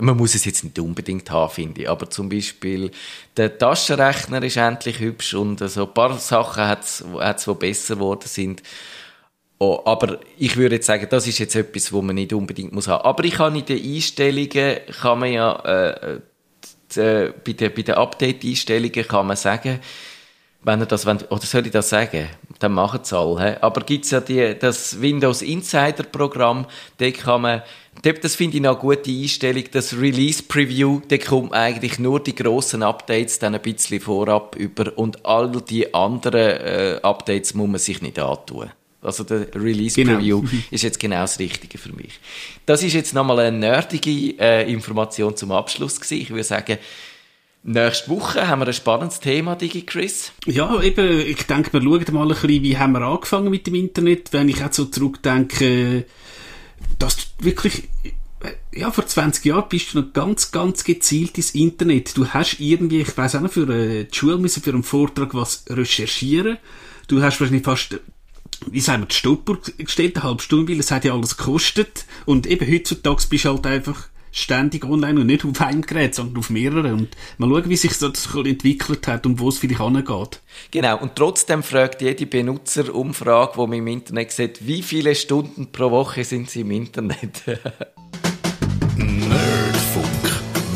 man 0.00 0.16
muss 0.16 0.34
es 0.34 0.44
jetzt 0.44 0.64
nicht 0.64 0.78
unbedingt 0.78 1.30
haben, 1.30 1.52
finde 1.52 1.82
ich. 1.82 1.88
Aber 1.88 2.08
zum 2.10 2.28
Beispiel, 2.28 2.90
der 3.36 3.58
Taschenrechner 3.58 4.42
ist 4.42 4.56
endlich 4.56 5.00
hübsch 5.00 5.34
und 5.34 5.60
so 5.60 5.86
ein 5.86 5.94
paar 5.94 6.18
Sachen 6.18 6.64
hat 6.64 6.84
es, 6.84 7.44
die 7.44 7.54
besser 7.54 7.96
geworden 7.96 8.26
sind. 8.26 8.62
Oh, 9.58 9.80
aber 9.84 10.20
ich 10.38 10.56
würde 10.56 10.76
jetzt 10.76 10.86
sagen, 10.86 11.08
das 11.10 11.26
ist 11.26 11.38
jetzt 11.38 11.56
etwas, 11.56 11.92
wo 11.92 12.00
man 12.00 12.14
nicht 12.14 12.32
unbedingt 12.32 12.72
muss 12.72 12.86
haben. 12.86 13.04
Aber 13.04 13.24
ich 13.24 13.34
kann 13.34 13.56
in 13.56 13.64
den 13.64 13.82
Einstellungen, 13.84 14.78
kann 15.00 15.18
man 15.18 15.32
ja, 15.32 15.56
äh, 15.64 16.20
die, 16.94 17.00
äh, 17.00 17.32
bei 17.44 17.52
den, 17.52 17.74
bei 17.74 17.82
den 17.82 17.96
Update-Einstellungen 17.96 19.08
kann 19.08 19.26
man 19.26 19.36
sagen, 19.36 19.80
wenn 20.62 20.80
ihr 20.80 20.86
das 20.86 21.06
wollt, 21.06 21.30
oder 21.30 21.46
soll 21.46 21.66
ich 21.66 21.72
das 21.72 21.88
sagen? 21.88 22.28
Dann 22.58 22.72
machen 22.72 23.00
es 23.02 23.12
alle. 23.12 23.62
Aber 23.62 23.82
gibt's 23.82 24.10
ja 24.10 24.20
die, 24.20 24.56
das 24.58 25.00
Windows 25.00 25.42
Insider 25.42 26.02
Programm, 26.02 26.66
da 26.98 27.10
kann 27.10 27.42
man 27.42 27.62
das 28.02 28.36
finde 28.36 28.56
ich 28.56 28.62
noch 28.62 28.80
eine 28.80 28.96
gute 28.96 29.10
Einstellung. 29.10 29.64
Das 29.72 29.92
Release 29.92 30.42
Preview, 30.42 31.00
da 31.08 31.18
kommt 31.18 31.52
eigentlich 31.52 31.98
nur 31.98 32.22
die 32.22 32.34
grossen 32.34 32.82
Updates 32.82 33.38
dann 33.38 33.54
ein 33.54 33.62
bisschen 33.62 34.00
vorab 34.00 34.56
über 34.56 34.96
und 34.96 35.24
all 35.26 35.50
die 35.62 35.92
anderen 35.92 36.60
äh, 36.60 37.00
Updates 37.02 37.54
muss 37.54 37.68
man 37.68 37.78
sich 37.78 38.00
nicht 38.00 38.18
antun. 38.18 38.70
Also 39.00 39.24
der 39.24 39.52
Release 39.54 39.94
genau. 39.94 40.16
Preview 40.16 40.44
ist 40.70 40.82
jetzt 40.82 40.98
genau 40.98 41.20
das 41.20 41.38
Richtige 41.38 41.78
für 41.78 41.92
mich. 41.92 42.18
Das 42.66 42.82
ist 42.82 42.94
jetzt 42.94 43.14
nochmal 43.14 43.40
eine 43.40 43.58
nerdige 43.58 44.38
äh, 44.38 44.70
Information 44.72 45.36
zum 45.36 45.52
Abschluss 45.52 46.00
gewesen. 46.00 46.22
Ich 46.22 46.30
würde 46.30 46.44
sagen, 46.44 46.78
Nächste 47.64 48.08
Woche 48.08 48.46
haben 48.46 48.60
wir 48.60 48.66
ein 48.66 48.72
spannendes 48.72 49.20
Thema, 49.20 49.56
Digi 49.56 49.82
Chris. 49.82 50.32
Ja, 50.46 50.80
eben, 50.80 51.20
ich 51.20 51.42
denke, 51.42 51.72
wir 51.72 51.82
schauen 51.82 52.14
mal 52.14 52.22
ein 52.22 52.28
bisschen, 52.28 52.62
wie 52.62 52.78
haben 52.78 52.92
wir 52.92 53.02
angefangen 53.02 53.50
mit 53.50 53.66
dem 53.66 53.74
Internet. 53.74 54.32
Wenn 54.32 54.48
ich 54.48 54.62
auch 54.64 54.72
so 54.72 54.84
zurückdenke, 54.84 56.06
dass 56.98 57.16
wirklich, 57.40 57.88
ja, 58.72 58.90
vor 58.90 59.06
20 59.06 59.44
Jahren 59.44 59.68
bist 59.68 59.92
du 59.92 60.00
noch 60.00 60.12
ganz, 60.12 60.52
ganz 60.52 60.84
gezielt 60.84 61.36
ins 61.36 61.50
Internet. 61.50 62.16
Du 62.16 62.28
hast 62.28 62.60
irgendwie, 62.60 63.00
ich 63.00 63.16
weiß 63.16 63.34
auch 63.34 63.40
noch, 63.40 63.52
für 63.52 63.68
äh, 63.68 64.04
die 64.04 64.16
Schule 64.16 64.38
müssen 64.38 64.62
für 64.62 64.70
einen 64.70 64.84
Vortrag 64.84 65.34
was 65.34 65.64
recherchieren. 65.68 66.58
Du 67.08 67.20
hast 67.22 67.40
wahrscheinlich 67.40 67.64
fast, 67.64 67.98
wie 68.70 68.80
sagen 68.80 69.02
wir, 69.02 69.06
die 69.08 69.16
Stoppuhr 69.16 69.58
gestellt, 69.78 70.16
eine 70.16 70.24
halbe 70.24 70.42
Stunde, 70.42 70.72
weil 70.72 70.80
es 70.80 70.92
hat 70.92 71.04
ja 71.04 71.12
alles 71.12 71.36
gekostet. 71.36 72.06
Und 72.24 72.46
eben 72.46 72.70
heutzutage 72.70 73.24
bist 73.28 73.44
du 73.44 73.48
halt 73.50 73.66
einfach 73.66 74.08
ständig 74.38 74.84
online 74.84 75.20
und 75.20 75.26
nicht 75.26 75.44
auf 75.44 75.60
einem 75.60 75.82
Gerät, 75.82 76.14
sondern 76.14 76.38
auf 76.38 76.48
mehreren. 76.50 76.92
Und 76.92 77.08
mal 77.38 77.48
schauen, 77.48 77.68
wie 77.68 77.76
sich 77.76 77.98
das 77.98 78.28
entwickelt 78.34 79.08
hat 79.08 79.26
und 79.26 79.40
wo 79.40 79.48
es 79.48 79.58
vielleicht 79.58 79.80
angeht. 79.80 80.40
Genau. 80.70 80.98
Und 80.98 81.16
trotzdem 81.16 81.62
fragt 81.62 82.02
jede 82.02 82.26
Benutzerumfrage, 82.26 83.52
die 83.54 83.66
man 83.66 83.78
im 83.78 83.86
Internet 83.86 84.32
sieht, 84.32 84.66
wie 84.66 84.82
viele 84.82 85.14
Stunden 85.14 85.72
pro 85.72 85.90
Woche 85.90 86.24
sind 86.24 86.50
sie 86.50 86.60
im 86.60 86.70
Internet? 86.70 87.42
Nerdfunk. 88.96 90.06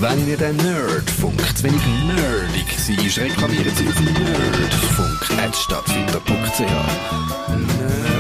Wenn 0.01 0.29
ihr 0.29 0.37
den 0.37 0.57
Nerdfunk 0.57 1.41
zu 1.57 1.65
wenig 1.65 1.81
nerdig 2.07 2.67
seid, 2.77 3.19
reklamieren 3.19 3.75
Sie 3.77 3.87
auf 3.87 4.01
nerdfunk.stadtfinder.ch. 4.01 6.61
Nerd 6.61 8.12